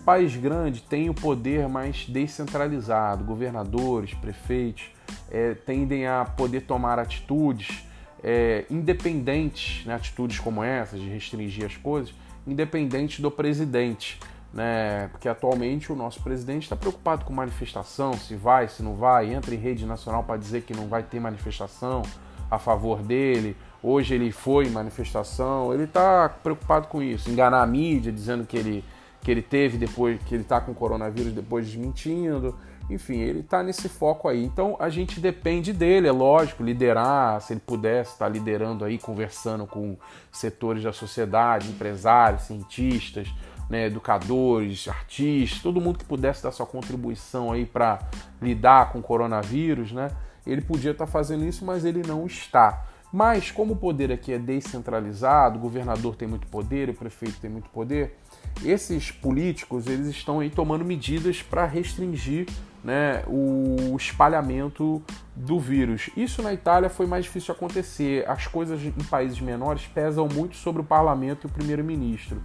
País 0.05 0.35
grande 0.35 0.81
tem 0.81 1.09
o 1.09 1.13
poder 1.13 1.67
mais 1.67 2.05
descentralizado, 2.05 3.23
governadores, 3.23 4.13
prefeitos 4.13 4.91
é, 5.31 5.53
tendem 5.53 6.07
a 6.07 6.25
poder 6.25 6.61
tomar 6.61 6.99
atitudes 6.99 7.83
é, 8.23 8.65
independentes, 8.69 9.85
né, 9.85 9.95
atitudes 9.95 10.39
como 10.39 10.63
essas, 10.63 10.99
de 10.99 11.09
restringir 11.09 11.65
as 11.65 11.75
coisas, 11.75 12.13
independente 12.45 13.21
do 13.21 13.31
presidente 13.31 14.19
né? 14.55 15.09
Porque 15.09 15.27
atualmente 15.27 15.91
o 15.91 15.95
nosso 15.95 16.23
presidente 16.23 16.63
está 16.63 16.77
preocupado 16.77 17.25
com 17.25 17.33
manifestação, 17.33 18.13
se 18.13 18.35
vai, 18.35 18.69
se 18.69 18.81
não 18.81 18.95
vai, 18.95 19.33
entra 19.33 19.53
em 19.53 19.57
rede 19.57 19.85
nacional 19.85 20.23
para 20.23 20.37
dizer 20.37 20.61
que 20.61 20.73
não 20.73 20.87
vai 20.87 21.03
ter 21.03 21.19
manifestação 21.19 22.01
a 22.49 22.57
favor 22.57 23.03
dele. 23.03 23.57
Hoje 23.83 24.15
ele 24.15 24.31
foi 24.31 24.65
em 24.67 24.69
manifestação, 24.69 25.73
ele 25.73 25.83
está 25.83 26.29
preocupado 26.29 26.87
com 26.87 27.03
isso, 27.03 27.29
enganar 27.29 27.61
a 27.61 27.67
mídia 27.67 28.13
dizendo 28.13 28.45
que 28.45 28.55
ele 28.55 28.83
que 29.25 29.31
ele 29.31 29.41
teve 29.41 29.75
depois 29.75 30.21
que 30.23 30.35
ele 30.35 30.43
está 30.43 30.61
com 30.61 30.71
coronavírus 30.71 31.33
depois 31.33 31.65
desmentindo. 31.65 32.55
Enfim, 32.87 33.21
ele 33.21 33.39
está 33.39 33.63
nesse 33.63 33.89
foco 33.89 34.27
aí. 34.27 34.45
Então 34.45 34.77
a 34.79 34.87
gente 34.87 35.19
depende 35.19 35.73
dele, 35.73 36.07
é 36.07 36.11
lógico, 36.11 36.61
liderar, 36.61 37.41
se 37.41 37.53
ele 37.53 37.59
pudesse 37.59 38.11
estar 38.11 38.25
tá 38.25 38.31
liderando 38.31 38.85
aí, 38.85 38.99
conversando 38.99 39.65
com 39.65 39.97
setores 40.31 40.83
da 40.83 40.93
sociedade, 40.93 41.69
empresários, 41.69 42.43
cientistas, 42.43 43.27
né, 43.67 43.87
educadores, 43.87 44.87
artistas, 44.87 45.59
todo 45.59 45.81
mundo 45.81 45.97
que 45.97 46.05
pudesse 46.05 46.43
dar 46.43 46.51
sua 46.51 46.67
contribuição 46.67 47.51
aí 47.51 47.65
para 47.65 47.97
lidar 48.39 48.91
com 48.91 48.99
o 48.99 49.01
coronavírus, 49.01 49.91
né? 49.91 50.11
Ele 50.45 50.61
podia 50.61 50.91
estar 50.91 51.07
tá 51.07 51.11
fazendo 51.11 51.43
isso, 51.45 51.65
mas 51.65 51.83
ele 51.83 52.03
não 52.05 52.27
está. 52.27 52.85
Mas 53.11 53.49
como 53.49 53.73
o 53.73 53.77
poder 53.77 54.11
aqui 54.11 54.33
é 54.33 54.37
descentralizado, 54.37 55.57
o 55.57 55.61
governador 55.61 56.15
tem 56.15 56.27
muito 56.27 56.45
poder, 56.47 56.89
o 56.89 56.93
prefeito 56.93 57.39
tem 57.39 57.49
muito 57.49 57.69
poder, 57.69 58.19
esses 58.63 59.11
políticos 59.11 59.87
eles 59.87 60.07
estão 60.07 60.39
aí 60.39 60.49
tomando 60.49 60.83
medidas 60.83 61.41
para 61.41 61.65
restringir 61.65 62.47
né, 62.83 63.23
o 63.27 63.95
espalhamento 63.97 65.01
do 65.35 65.59
vírus. 65.59 66.09
Isso 66.15 66.43
na 66.43 66.53
Itália 66.53 66.87
foi 66.87 67.07
mais 67.07 67.25
difícil 67.25 67.53
acontecer. 67.53 68.29
As 68.29 68.45
coisas 68.45 68.79
em 68.83 68.91
países 68.91 69.41
menores 69.41 69.87
pesam 69.87 70.27
muito 70.31 70.55
sobre 70.55 70.81
o 70.81 70.85
parlamento 70.85 71.47
e 71.47 71.49
o 71.49 71.51
primeiro-ministro. 71.51 72.39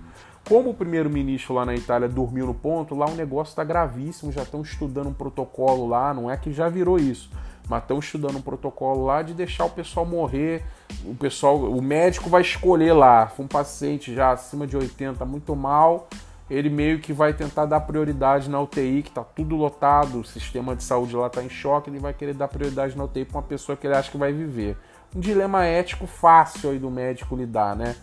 Como 0.48 0.70
o 0.70 0.74
primeiro-ministro 0.74 1.54
lá 1.54 1.66
na 1.66 1.74
Itália 1.74 2.08
dormiu 2.08 2.46
no 2.46 2.54
ponto, 2.54 2.94
lá 2.94 3.06
o 3.06 3.14
negócio 3.14 3.52
está 3.52 3.62
gravíssimo, 3.62 4.32
já 4.32 4.42
estão 4.42 4.62
estudando 4.62 5.08
um 5.08 5.12
protocolo 5.12 5.86
lá, 5.86 6.12
não 6.14 6.30
é 6.30 6.36
que 6.36 6.52
já 6.52 6.68
virou 6.68 6.98
isso, 6.98 7.30
mas 7.68 7.82
estão 7.82 7.98
estudando 7.98 8.36
um 8.36 8.42
protocolo 8.42 9.04
lá 9.04 9.22
de 9.22 9.34
deixar 9.34 9.64
o 9.64 9.70
pessoal 9.70 10.04
morrer. 10.04 10.64
O 11.04 11.14
pessoal, 11.14 11.56
o 11.56 11.80
médico 11.80 12.28
vai 12.28 12.42
escolher 12.42 12.92
lá, 12.92 13.32
um 13.38 13.46
paciente 13.46 14.14
já 14.14 14.32
acima 14.32 14.66
de 14.66 14.76
80, 14.76 15.24
muito 15.24 15.54
mal, 15.54 16.08
ele 16.50 16.68
meio 16.68 16.98
que 16.98 17.12
vai 17.12 17.32
tentar 17.32 17.64
dar 17.66 17.80
prioridade 17.80 18.50
na 18.50 18.60
UTI, 18.60 19.02
que 19.02 19.08
está 19.08 19.22
tudo 19.22 19.54
lotado, 19.54 20.20
o 20.20 20.24
sistema 20.24 20.74
de 20.74 20.82
saúde 20.82 21.14
lá 21.14 21.28
está 21.28 21.42
em 21.42 21.48
choque, 21.48 21.88
ele 21.88 22.00
vai 22.00 22.12
querer 22.12 22.34
dar 22.34 22.48
prioridade 22.48 22.96
na 22.96 23.04
UTI 23.04 23.24
para 23.24 23.38
uma 23.38 23.46
pessoa 23.46 23.76
que 23.76 23.86
ele 23.86 23.94
acha 23.94 24.10
que 24.10 24.18
vai 24.18 24.32
viver. 24.32 24.76
Um 25.14 25.20
dilema 25.20 25.64
ético 25.64 26.06
fácil 26.06 26.70
aí 26.70 26.78
do 26.78 26.90
médico 26.90 27.36
lidar, 27.36 27.76
né? 27.76 27.94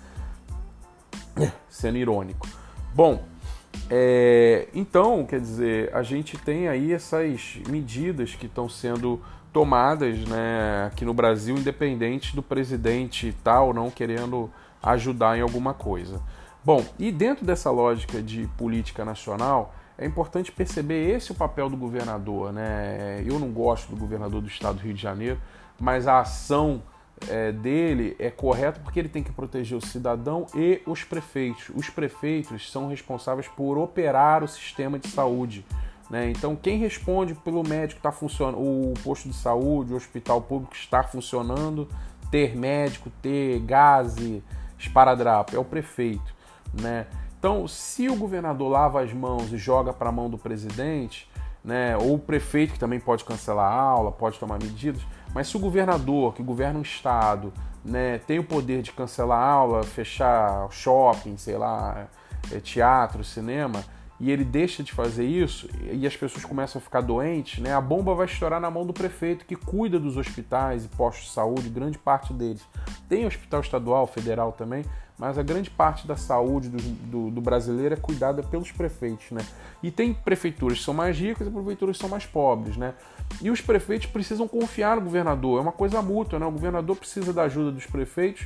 sendo 1.68 1.98
irônico. 1.98 2.48
Bom, 2.94 3.22
é, 3.90 4.68
então, 4.74 5.26
quer 5.26 5.40
dizer, 5.40 5.94
a 5.94 6.04
gente 6.04 6.38
tem 6.38 6.68
aí 6.68 6.92
essas 6.92 7.60
medidas 7.70 8.36
que 8.36 8.46
estão 8.46 8.68
sendo 8.68 9.22
tomadas 9.52 10.18
né, 10.28 10.86
aqui 10.88 11.06
no 11.06 11.14
Brasil, 11.14 11.56
independente 11.56 12.36
do 12.36 12.44
presidente 12.44 13.36
tal 13.44 13.74
não 13.74 13.90
querendo 13.90 14.52
ajudar 14.82 15.38
em 15.38 15.42
alguma 15.42 15.74
coisa. 15.74 16.22
Bom, 16.64 16.86
e 17.00 17.12
dentro 17.12 17.46
dessa 17.46 17.72
lógica 17.72 18.22
de 18.22 18.48
política 18.58 19.06
nacional, 19.06 19.74
é 19.98 20.06
importante 20.06 20.52
perceber 20.52 21.10
esse 21.10 21.32
o 21.32 21.36
papel 21.36 21.70
do 21.70 21.78
governador. 21.78 22.54
Né? 22.54 23.24
Eu 23.26 23.40
não 23.40 23.50
gosto 23.50 23.90
do 23.90 23.96
governador 23.96 24.42
do 24.42 24.48
estado 24.48 24.76
do 24.76 24.82
Rio 24.82 24.94
de 24.94 25.02
Janeiro, 25.02 25.40
mas 25.80 26.08
a 26.08 26.20
ação 26.20 26.84
é, 27.28 27.52
dele 27.52 28.16
é 28.20 28.30
correto 28.30 28.80
porque 28.82 29.00
ele 29.00 29.10
tem 29.10 29.24
que 29.24 29.32
proteger 29.32 29.78
o 29.78 29.82
cidadão 29.82 30.46
e 30.54 30.82
os 30.86 31.04
prefeitos. 31.04 31.72
Os 31.74 31.90
prefeitos 31.90 32.72
são 32.72 32.88
responsáveis 32.88 33.48
por 33.48 33.78
operar 33.78 34.44
o 34.44 34.48
sistema 34.48 35.00
de 35.00 35.08
saúde. 35.08 35.66
Né? 36.10 36.32
Então, 36.32 36.56
quem 36.56 36.78
responde 36.78 37.34
pelo 37.34 37.64
médico 37.68 38.00
está 38.00 38.12
funcionando, 38.12 38.60
o 38.60 38.94
posto 39.04 39.28
de 39.28 39.36
saúde, 39.36 39.94
o 39.94 39.96
hospital 39.96 40.42
público 40.42 40.76
está 40.76 41.04
funcionando, 41.04 41.88
ter 42.32 42.56
médico, 42.56 43.10
ter 43.22 43.60
gás, 43.60 44.16
esparadrapo, 44.80 45.56
é 45.56 45.60
o 45.60 45.66
prefeito. 45.66 46.34
Né? 46.74 47.08
Então, 47.40 47.68
se 47.68 48.10
o 48.10 48.16
governador 48.16 48.70
lava 48.70 49.02
as 49.02 49.14
mãos 49.14 49.52
e 49.52 49.58
joga 49.58 49.94
para 49.94 50.10
a 50.10 50.12
mão 50.12 50.30
do 50.30 50.38
presidente, 50.38 51.30
né, 51.64 51.98
ou 51.98 52.16
o 52.16 52.20
prefeito 52.20 52.74
que 52.74 52.80
também 52.80 53.00
pode 53.00 53.26
cancelar 53.26 53.72
a 53.72 53.76
aula, 53.76 54.12
pode 54.12 54.40
tomar 54.40 54.58
medidas, 54.58 55.02
mas 55.34 55.48
se 55.48 55.58
o 55.58 55.60
governador, 55.60 56.34
que 56.34 56.42
governa 56.42 56.80
um 56.80 56.82
estado, 56.82 57.54
né, 57.84 58.20
tem 58.20 58.40
o 58.40 58.44
poder 58.44 58.82
de 58.82 58.92
cancelar 58.92 59.38
a 59.38 59.50
aula, 59.50 59.84
fechar 59.84 60.68
shopping, 60.72 61.38
sei 61.38 61.58
lá, 61.58 62.08
é, 62.52 62.60
teatro, 62.60 63.24
cinema, 63.24 63.84
e 64.20 64.32
ele 64.32 64.44
deixa 64.44 64.84
de 64.84 64.92
fazer 64.92 65.26
isso 65.26 65.70
e 65.92 66.06
as 66.08 66.16
pessoas 66.16 66.44
começam 66.44 66.80
a 66.80 66.82
ficar 66.82 67.02
doentes, 67.02 67.60
né, 67.60 67.74
a 67.74 67.82
bomba 67.82 68.16
vai 68.16 68.26
estourar 68.26 68.60
na 68.60 68.72
mão 68.72 68.86
do 68.86 68.94
prefeito 68.94 69.46
que 69.46 69.56
cuida 69.56 70.00
dos 70.00 70.18
hospitais 70.18 70.86
e 70.86 70.88
postos 70.88 71.26
de 71.26 71.32
saúde, 71.32 71.70
grande 71.70 71.98
parte 71.98 72.34
deles. 72.34 72.62
Tem 73.08 73.26
hospital 73.26 73.62
estadual, 73.62 74.08
federal 74.08 74.52
também, 74.52 74.84
mas 75.18 75.38
a 75.38 75.44
grande 75.44 75.70
parte 75.70 76.08
da 76.08 76.16
saúde 76.16 76.70
do, 76.70 76.78
do, 76.78 77.32
do, 77.32 77.42
brasileiro 77.42 77.96
é 77.96 77.98
cuidada 77.98 78.44
pelos 78.44 78.72
prefeitos, 78.72 79.32
né? 79.32 79.44
E 79.82 79.90
tem 79.90 80.14
prefeituras 80.14 80.78
que 80.78 80.84
são 80.84 80.94
mais 80.94 81.18
ricas 81.18 81.48
e 81.48 81.50
prefeituras 81.50 81.98
que 81.98 82.02
são 82.02 82.10
mais 82.10 82.26
pobres, 82.26 82.78
né? 82.78 82.94
E 83.42 83.50
os 83.50 83.60
prefeitos 83.60 84.08
precisam 84.08 84.48
confiar 84.48 84.96
no 84.96 85.02
governador, 85.02 85.60
é 85.60 85.62
uma 85.62 85.72
coisa 85.72 86.02
mútua, 86.04 86.38
né? 86.38 86.46
O 86.46 86.52
governador 86.52 86.96
precisa 86.96 87.34
da 87.34 87.44
ajuda 87.44 87.72
dos 87.72 87.88
prefeitos 87.88 88.46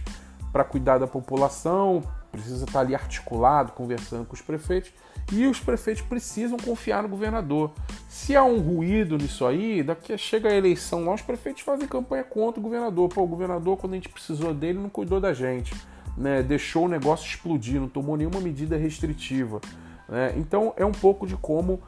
para 0.51 0.63
cuidar 0.63 0.97
da 0.97 1.07
população, 1.07 2.03
precisa 2.31 2.63
estar 2.63 2.79
ali 2.79 2.95
articulado, 2.95 3.73
conversando 3.73 4.25
com 4.25 4.33
os 4.33 4.41
prefeitos, 4.41 4.93
E 5.31 5.45
os 5.47 5.59
prefeitos 5.59 6.01
precisam 6.01 6.57
confiar 6.57 7.03
no 7.03 7.09
governador. 7.09 7.71
Se 8.09 8.35
há 8.35 8.43
um 8.43 8.59
ruído 8.59 9.17
nisso 9.17 9.45
aí, 9.45 9.81
daqui 9.81 10.17
chega 10.17 10.49
a 10.49 10.55
eleição 10.55 11.05
lá, 11.05 11.13
os 11.13 11.21
prefeitos 11.21 11.61
fazem 11.61 11.87
campanha 11.87 12.23
contra 12.23 12.59
o 12.59 12.63
governador. 12.63 13.09
Pô, 13.09 13.23
o 13.23 13.27
governador, 13.27 13.77
quando 13.77 13.93
a 13.93 13.95
gente 13.95 14.09
precisou 14.09 14.53
dele, 14.53 14.79
não 14.79 14.89
cuidou 14.89 15.19
da 15.19 15.33
gente. 15.33 15.73
Né? 16.17 16.43
Deixou 16.43 16.85
o 16.85 16.89
negócio 16.89 17.25
explodir, 17.25 17.79
não 17.79 17.87
tomou 17.87 18.17
nenhuma 18.17 18.41
medida 18.41 18.75
restritiva. 18.75 19.61
Né? 20.09 20.33
Então 20.35 20.73
é 20.75 20.85
um 20.85 20.91
pouco 20.91 21.25
de 21.25 21.37
como 21.37 21.81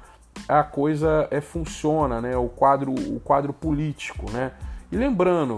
a 0.48 0.63
coisa 0.63 1.28
é, 1.30 1.41
funciona, 1.41 2.22
né? 2.22 2.36
o, 2.38 2.48
quadro, 2.48 2.93
o 2.93 3.19
quadro 3.19 3.52
político. 3.52 4.32
Né? 4.32 4.52
E 4.91 4.96
lembrando 4.96 5.58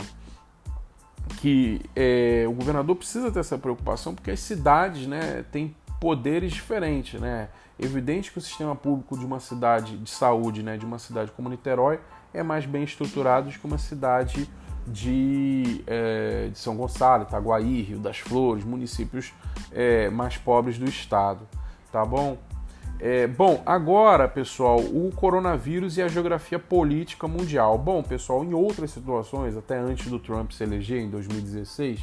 que 1.37 1.81
é, 1.95 2.45
o 2.47 2.53
governador 2.53 2.95
precisa 2.95 3.31
ter 3.31 3.39
essa 3.39 3.57
preocupação 3.57 4.15
porque 4.15 4.31
as 4.31 4.39
cidades 4.39 5.07
né, 5.07 5.45
têm 5.51 5.75
poderes 5.99 6.53
diferentes. 6.53 7.19
Né? 7.19 7.49
Evidente 7.77 8.31
que 8.31 8.37
o 8.37 8.41
sistema 8.41 8.75
público 8.75 9.17
de 9.17 9.25
uma 9.25 9.39
cidade 9.39 9.97
de 9.97 10.09
saúde, 10.09 10.63
né, 10.63 10.77
de 10.77 10.85
uma 10.85 10.97
cidade 10.97 11.31
como 11.31 11.49
Niterói, 11.49 11.99
é 12.33 12.41
mais 12.41 12.65
bem 12.65 12.83
estruturado 12.83 13.49
do 13.49 13.57
que 13.57 13.65
uma 13.65 13.77
cidade 13.77 14.49
de, 14.87 15.83
é, 15.87 16.49
de 16.51 16.57
São 16.57 16.75
Gonçalo, 16.75 17.23
Itaguaí, 17.23 17.81
Rio 17.81 17.99
das 17.99 18.19
Flores, 18.19 18.63
municípios 18.63 19.33
é, 19.71 20.09
mais 20.09 20.37
pobres 20.37 20.77
do 20.77 20.85
estado, 20.85 21.47
tá 21.91 22.05
bom? 22.05 22.37
É, 22.99 23.27
bom, 23.27 23.61
agora, 23.65 24.27
pessoal, 24.27 24.79
o 24.79 25.11
coronavírus 25.13 25.97
e 25.97 26.01
a 26.01 26.07
geografia 26.07 26.57
política 26.57 27.27
mundial. 27.27 27.77
Bom, 27.77 28.01
pessoal, 28.01 28.43
em 28.43 28.53
outras 28.53 28.91
situações, 28.91 29.57
até 29.57 29.77
antes 29.77 30.07
do 30.07 30.17
Trump 30.17 30.51
se 30.51 30.63
eleger 30.63 31.01
em 31.01 31.09
2016, 31.09 32.01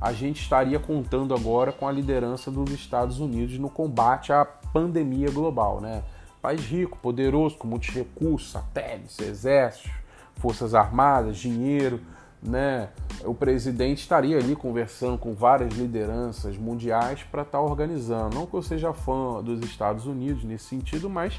a 0.00 0.12
gente 0.12 0.40
estaria 0.40 0.78
contando 0.78 1.34
agora 1.34 1.72
com 1.72 1.86
a 1.86 1.92
liderança 1.92 2.50
dos 2.50 2.70
Estados 2.70 3.20
Unidos 3.20 3.58
no 3.58 3.68
combate 3.68 4.32
à 4.32 4.44
pandemia 4.44 5.30
global, 5.30 5.80
né? 5.80 6.02
País 6.40 6.62
rico, 6.62 6.98
poderoso, 6.98 7.58
com 7.58 7.68
muitos 7.68 7.90
recursos, 7.90 8.50
satélites, 8.50 9.18
exércitos, 9.18 9.90
forças 10.36 10.74
armadas, 10.74 11.36
dinheiro, 11.36 12.00
né? 12.42 12.88
O 13.24 13.34
presidente 13.34 13.98
estaria 13.98 14.38
ali 14.38 14.56
conversando 14.56 15.18
com 15.18 15.34
várias 15.34 15.74
lideranças 15.74 16.56
mundiais 16.56 17.22
para 17.30 17.42
estar 17.42 17.58
tá 17.58 17.62
organizando. 17.62 18.34
Não 18.34 18.46
que 18.46 18.54
eu 18.54 18.62
seja 18.62 18.94
fã 18.94 19.42
dos 19.42 19.60
Estados 19.60 20.06
Unidos 20.06 20.44
nesse 20.44 20.64
sentido, 20.64 21.10
mas 21.10 21.38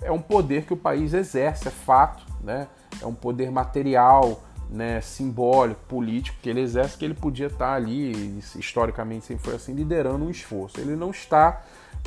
é 0.00 0.10
um 0.10 0.20
poder 0.20 0.64
que 0.64 0.72
o 0.72 0.76
país 0.76 1.12
exerce, 1.12 1.68
é 1.68 1.70
fato, 1.70 2.24
né? 2.42 2.68
É 3.02 3.06
um 3.06 3.14
poder 3.14 3.50
material, 3.50 4.42
né, 4.70 5.00
simbólico, 5.00 5.80
político 5.88 6.36
que 6.42 6.48
ele 6.48 6.60
exerce, 6.60 6.96
que 6.96 7.04
ele 7.04 7.14
podia 7.14 7.46
estar 7.46 7.74
ali, 7.74 8.38
historicamente 8.56 9.26
sempre 9.26 9.44
foi 9.44 9.54
assim, 9.54 9.74
liderando 9.74 10.24
um 10.24 10.30
esforço. 10.30 10.80
Ele 10.80 10.94
não 10.94 11.10
está. 11.10 11.62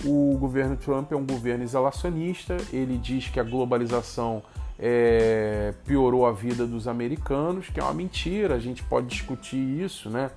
O 0.06 0.38
governo 0.40 0.76
Trump 0.78 1.12
é 1.12 1.16
um 1.16 1.26
governo 1.26 1.64
isolacionista, 1.64 2.58
ele 2.72 2.98
diz 2.98 3.28
que 3.28 3.40
a 3.40 3.44
globalização 3.44 4.42
é, 4.80 5.74
piorou 5.86 6.26
a 6.26 6.32
vida 6.32 6.66
dos 6.66 6.88
americanos, 6.88 7.70
que 7.70 7.80
é 7.80 7.84
uma 7.84 7.94
mentira, 7.94 8.56
a 8.56 8.60
gente 8.60 8.82
pode 8.84 9.08
discutir 9.08 9.58
isso, 9.58 10.10
né? 10.10 10.32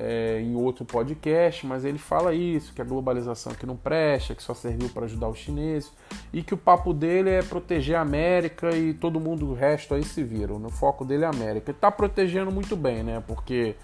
É, 0.00 0.40
em 0.40 0.54
outro 0.54 0.84
podcast, 0.84 1.66
mas 1.66 1.84
ele 1.84 1.98
fala 1.98 2.32
isso, 2.32 2.72
que 2.72 2.80
a 2.80 2.84
globalização 2.84 3.52
que 3.52 3.66
não 3.66 3.76
presta, 3.76 4.34
que 4.34 4.42
só 4.42 4.54
serviu 4.54 4.88
para 4.88 5.06
ajudar 5.06 5.28
os 5.28 5.38
chineses, 5.38 5.92
e 6.32 6.42
que 6.42 6.54
o 6.54 6.56
papo 6.56 6.94
dele 6.94 7.30
é 7.30 7.42
proteger 7.42 7.96
a 7.96 8.00
América 8.00 8.70
e 8.70 8.94
todo 8.94 9.18
mundo 9.18 9.52
resto 9.54 9.94
aí 9.94 10.04
se 10.04 10.22
vira. 10.22 10.54
O 10.54 10.70
foco 10.70 11.04
dele 11.04 11.24
é 11.24 11.26
a 11.26 11.30
América. 11.30 11.70
Ele 11.70 11.76
está 11.76 11.90
protegendo 11.90 12.52
muito 12.52 12.76
bem, 12.76 13.02
né? 13.02 13.22
Porque 13.26 13.74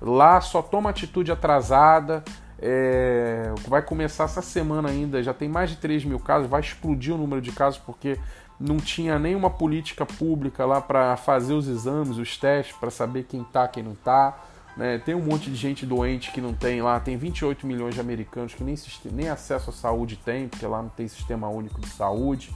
lá 0.00 0.40
só 0.40 0.60
toma 0.60 0.90
atitude 0.90 1.30
atrasada. 1.30 2.24
É, 2.58 3.52
vai 3.68 3.80
começar 3.80 4.24
essa 4.24 4.42
semana 4.42 4.90
ainda, 4.90 5.22
já 5.22 5.32
tem 5.32 5.48
mais 5.48 5.70
de 5.70 5.76
3 5.76 6.04
mil 6.04 6.18
casos, 6.18 6.46
vai 6.46 6.60
explodir 6.60 7.14
o 7.14 7.16
número 7.16 7.40
de 7.40 7.52
casos 7.52 7.80
porque 7.80 8.18
não 8.58 8.76
tinha 8.76 9.18
nenhuma 9.18 9.48
política 9.48 10.04
pública 10.04 10.66
lá 10.66 10.78
para 10.78 11.16
fazer 11.16 11.54
os 11.54 11.66
exames, 11.66 12.18
os 12.18 12.36
testes, 12.36 12.76
para 12.76 12.90
saber 12.90 13.24
quem 13.24 13.42
tá, 13.42 13.66
quem 13.66 13.82
não 13.82 13.94
tá. 13.94 14.38
Né? 14.76 14.98
Tem 14.98 15.14
um 15.14 15.22
monte 15.22 15.50
de 15.50 15.56
gente 15.56 15.84
doente 15.84 16.30
que 16.32 16.40
não 16.40 16.54
tem 16.54 16.80
lá, 16.80 16.98
tem 17.00 17.16
28 17.16 17.66
milhões 17.66 17.94
de 17.94 18.00
americanos 18.00 18.54
que 18.54 18.62
nem, 18.62 18.76
nem 19.12 19.28
acesso 19.28 19.70
à 19.70 19.72
saúde 19.72 20.16
tem, 20.16 20.48
porque 20.48 20.66
lá 20.66 20.82
não 20.82 20.88
tem 20.88 21.08
sistema 21.08 21.48
único 21.48 21.80
de 21.80 21.88
saúde, 21.88 22.54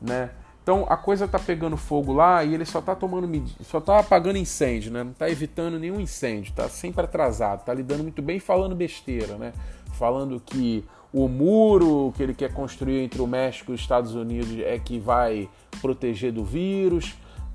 né? 0.00 0.30
Então 0.62 0.86
a 0.88 0.96
coisa 0.96 1.28
tá 1.28 1.38
pegando 1.38 1.76
fogo 1.76 2.12
lá 2.14 2.42
e 2.42 2.54
ele 2.54 2.64
só 2.64 2.80
tá 2.80 2.94
tomando 2.94 3.30
só 3.62 3.82
tá 3.82 3.98
apagando 3.98 4.38
incêndio, 4.38 4.90
né? 4.90 5.04
Não 5.04 5.12
tá 5.12 5.28
evitando 5.28 5.78
nenhum 5.78 6.00
incêndio, 6.00 6.54
tá 6.54 6.70
sempre 6.70 7.04
atrasado, 7.04 7.64
tá 7.64 7.74
lidando 7.74 8.02
muito 8.02 8.22
bem 8.22 8.38
falando 8.38 8.74
besteira, 8.74 9.36
né? 9.36 9.52
Falando 9.92 10.40
que 10.40 10.82
o 11.12 11.28
muro 11.28 12.12
que 12.16 12.22
ele 12.22 12.32
quer 12.32 12.52
construir 12.52 13.00
entre 13.00 13.20
o 13.20 13.26
México 13.26 13.72
e 13.72 13.74
os 13.74 13.80
Estados 13.80 14.14
Unidos 14.14 14.58
é 14.60 14.78
que 14.78 14.98
vai 14.98 15.50
proteger 15.82 16.32
do 16.32 16.42
vírus, 16.42 17.14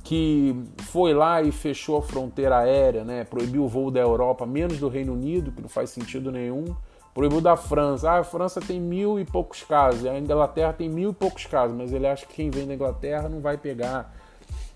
que 0.09 0.55
foi 0.85 1.13
lá 1.13 1.39
e 1.39 1.51
fechou 1.51 1.95
a 1.95 2.01
fronteira 2.01 2.57
aérea, 2.57 3.03
né? 3.03 3.23
proibiu 3.23 3.65
o 3.65 3.67
voo 3.67 3.91
da 3.91 3.99
Europa, 3.99 4.43
menos 4.43 4.79
do 4.79 4.89
Reino 4.89 5.13
Unido, 5.13 5.51
que 5.51 5.61
não 5.61 5.69
faz 5.69 5.91
sentido 5.91 6.31
nenhum, 6.31 6.75
proibiu 7.13 7.39
da 7.39 7.55
França. 7.55 8.09
Ah, 8.09 8.17
a 8.17 8.23
França 8.23 8.59
tem 8.59 8.81
mil 8.81 9.19
e 9.19 9.23
poucos 9.23 9.61
casos, 9.61 10.07
a 10.07 10.17
Inglaterra 10.17 10.73
tem 10.73 10.89
mil 10.89 11.11
e 11.11 11.13
poucos 11.13 11.45
casos, 11.45 11.77
mas 11.77 11.93
ele 11.93 12.07
acha 12.07 12.25
que 12.25 12.33
quem 12.33 12.49
vem 12.49 12.65
da 12.65 12.73
Inglaterra 12.73 13.29
não 13.29 13.39
vai 13.39 13.55
pegar, 13.55 14.11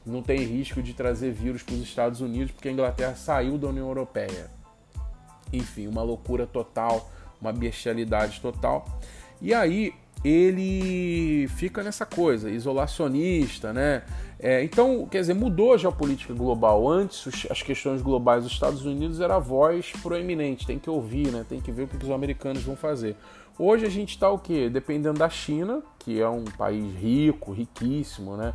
não 0.06 0.22
tem 0.22 0.38
risco 0.38 0.84
de 0.84 0.93
trazer 0.93 1.32
vírus 1.32 1.63
para 1.63 1.74
os 1.74 1.82
Estados 1.82 2.22
Unidos, 2.22 2.52
porque 2.52 2.69
a 2.69 2.72
Inglaterra 2.72 3.15
saiu 3.15 3.58
da 3.58 3.69
União 3.69 3.88
Europeia. 3.88 4.52
Enfim, 5.52 5.88
uma 5.88 6.04
loucura 6.04 6.46
total, 6.46 7.10
uma 7.41 7.52
bestialidade 7.52 8.39
total. 8.39 8.86
E 9.41 9.52
aí 9.52 9.96
ele 10.24 11.48
fica 11.50 11.84
nessa 11.84 12.06
coisa, 12.06 12.50
isolacionista, 12.50 13.74
né? 13.74 14.04
É, 14.40 14.64
então, 14.64 15.06
quer 15.08 15.20
dizer, 15.20 15.34
mudou 15.34 15.74
a 15.74 15.78
geopolítica 15.78 16.34
global. 16.34 16.90
Antes, 16.90 17.26
os, 17.26 17.48
as 17.50 17.62
questões 17.62 18.02
globais 18.02 18.44
dos 18.44 18.54
Estados 18.54 18.86
Unidos 18.86 19.20
era 19.20 19.36
a 19.36 19.40
voz 19.40 19.92
proeminente, 20.02 20.66
tem 20.66 20.80
que 20.80 20.90
ouvir, 20.90 21.32
né? 21.32 21.46
Tem 21.48 21.60
que 21.60 21.72
ver 21.72 21.84
o 21.84 21.88
que 21.88 21.98
os 21.98 22.10
americanos 22.10 22.64
vão 22.64 22.76
fazer. 22.76 23.16
Hoje 23.60 23.86
a 23.86 23.90
gente 23.90 24.10
está 24.10 24.30
o 24.30 24.40
quê? 24.40 24.70
Dependendo 24.70 25.20
da 25.20 25.30
China, 25.30 25.84
que 26.00 26.20
é 26.20 26.28
um 26.28 26.46
país 26.46 26.96
rico, 26.96 27.52
riquíssimo, 27.52 28.38
né? 28.38 28.54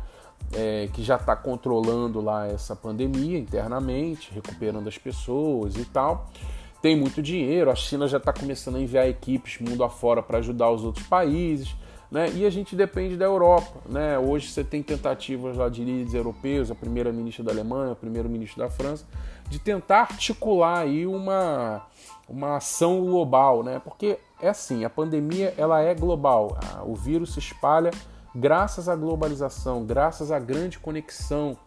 É, 0.53 0.89
que 0.93 1.03
já 1.03 1.15
está 1.15 1.35
controlando 1.35 2.21
lá 2.21 2.47
essa 2.47 2.75
pandemia 2.75 3.37
internamente, 3.37 4.31
recuperando 4.33 4.87
as 4.87 4.97
pessoas 4.97 5.75
e 5.75 5.85
tal 5.85 6.31
tem 6.81 6.95
muito 6.95 7.21
dinheiro, 7.21 7.69
a 7.69 7.75
China 7.75 8.07
já 8.07 8.17
está 8.17 8.31
começando 8.31 8.75
a 8.75 8.79
enviar 8.79 9.07
equipes 9.07 9.59
mundo 9.59 9.83
afora 9.83 10.23
para 10.23 10.37
ajudar 10.37 10.71
os 10.71 10.83
outros 10.83 11.05
países, 11.07 11.75
né? 12.11 12.31
E 12.33 12.45
a 12.45 12.49
gente 12.49 12.75
depende 12.75 13.15
da 13.15 13.25
Europa, 13.25 13.81
né? 13.87 14.17
Hoje 14.17 14.47
você 14.47 14.63
tem 14.63 14.81
tentativas 14.81 15.57
lá 15.57 15.69
de 15.69 15.83
líderes 15.83 16.13
europeus, 16.13 16.71
a 16.71 16.75
primeira-ministra 16.75 17.43
da 17.43 17.51
Alemanha, 17.51 17.91
o 17.91 17.95
primeiro-ministro 17.95 18.59
da 18.59 18.69
França, 18.69 19.05
de 19.49 19.59
tentar 19.59 20.01
articular 20.01 20.79
aí 20.79 21.05
uma, 21.05 21.85
uma 22.27 22.57
ação 22.57 23.01
global, 23.01 23.61
né? 23.61 23.79
Porque 23.83 24.17
é 24.41 24.49
assim, 24.49 24.85
a 24.85 24.89
pandemia 24.89 25.53
ela 25.57 25.81
é 25.81 25.93
global, 25.93 26.57
o 26.85 26.95
vírus 26.95 27.33
se 27.33 27.39
espalha 27.39 27.91
graças 28.39 28.87
à 28.87 28.95
globalização, 28.95 29.85
graças 29.85 30.31
à 30.31 30.39
grande 30.39 30.79
conexão 30.79 31.57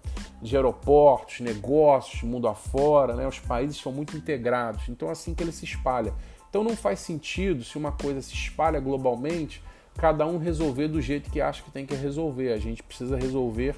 de 0.41 0.57
aeroportos, 0.57 1.41
negócios, 1.41 2.23
mundo 2.23 2.49
afora, 2.49 3.15
né? 3.15 3.29
os 3.29 3.39
países 3.39 3.77
são 3.77 3.93
muito 3.93 4.17
integrados, 4.17 4.89
então 4.89 5.09
é 5.09 5.13
assim 5.13 5.35
que 5.35 5.43
ele 5.43 5.53
se 5.53 5.65
espalha. 5.65 6.13
Então 6.49 6.65
não 6.65 6.75
faz 6.75 7.01
sentido, 7.01 7.63
se 7.63 7.79
uma 7.79 7.93
coisa 7.93 8.21
se 8.21 8.35
espalha 8.35 8.81
globalmente, 8.81 9.63
cada 9.97 10.27
um 10.27 10.39
resolver 10.39 10.89
do 10.89 11.01
jeito 11.01 11.31
que 11.31 11.41
acha 11.41 11.63
que 11.63 11.71
tem 11.71 11.87
que 11.87 11.95
resolver. 11.95 12.53
A 12.53 12.59
gente 12.59 12.83
precisa 12.83 13.17
resolver 13.17 13.75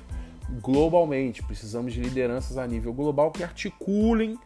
globalmente, 0.61 1.43
precisamos 1.43 1.93
de 1.93 2.01
lideranças 2.01 2.57
a 2.57 2.67
nível 2.67 2.93
global 2.93 3.31
que 3.31 3.43
articulem 3.43 4.39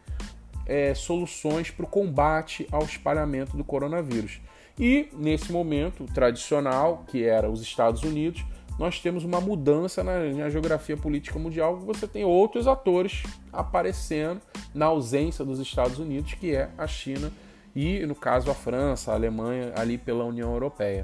é, 0.65 0.93
soluções 0.93 1.71
para 1.71 1.85
o 1.85 1.87
combate 1.87 2.67
ao 2.71 2.83
espalhamento 2.83 3.55
do 3.55 3.63
coronavírus. 3.63 4.39
E 4.79 5.09
nesse 5.13 5.51
momento 5.51 6.05
tradicional, 6.05 7.03
que 7.07 7.25
era 7.25 7.49
os 7.49 7.61
Estados 7.61 8.01
Unidos, 8.03 8.45
nós 8.79 9.01
temos 9.01 9.25
uma 9.25 9.41
mudança 9.41 10.01
na, 10.01 10.23
na, 10.23 10.49
geografia 10.49 10.95
política 10.95 11.37
mundial, 11.37 11.77
você 11.77 12.07
tem 12.07 12.23
outros 12.23 12.65
atores 12.65 13.23
aparecendo 13.51 14.39
na 14.73 14.85
ausência 14.85 15.43
dos 15.43 15.59
Estados 15.59 15.99
Unidos, 15.99 16.33
que 16.35 16.55
é 16.55 16.69
a 16.77 16.87
China 16.87 17.29
e, 17.75 18.05
no 18.05 18.15
caso, 18.15 18.49
a 18.49 18.55
França, 18.55 19.11
a 19.11 19.15
Alemanha, 19.15 19.73
ali 19.75 19.97
pela 19.97 20.23
União 20.23 20.53
Europeia. 20.53 21.03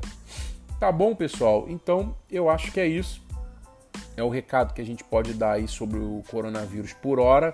Tá 0.80 0.90
bom, 0.90 1.14
pessoal? 1.14 1.66
Então, 1.68 2.16
eu 2.32 2.50
acho 2.50 2.72
que 2.72 2.80
é 2.80 2.88
isso. 2.88 3.22
É 4.16 4.24
o 4.24 4.30
recado 4.30 4.74
que 4.74 4.82
a 4.82 4.86
gente 4.86 5.04
pode 5.04 5.34
dar 5.34 5.54
aí 5.54 5.68
sobre 5.68 6.00
o 6.00 6.24
coronavírus 6.30 6.94
por 6.94 7.20
hora. 7.20 7.54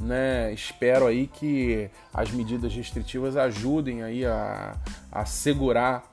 Né? 0.00 0.52
Espero 0.52 1.06
aí 1.06 1.26
que 1.26 1.88
as 2.12 2.30
medidas 2.30 2.74
restritivas 2.74 3.36
ajudem 3.36 4.02
aí 4.02 4.24
a, 4.26 4.76
a 5.10 5.24
segurar 5.24 6.04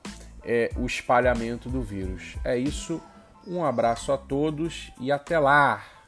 é, 0.44 0.70
o 0.76 0.86
espalhamento 0.86 1.68
do 1.68 1.82
vírus. 1.82 2.36
É 2.44 2.56
isso, 2.56 3.00
um 3.46 3.64
abraço 3.64 4.12
a 4.12 4.18
todos 4.18 4.92
e 5.00 5.10
até 5.10 5.38
lá! 5.38 6.01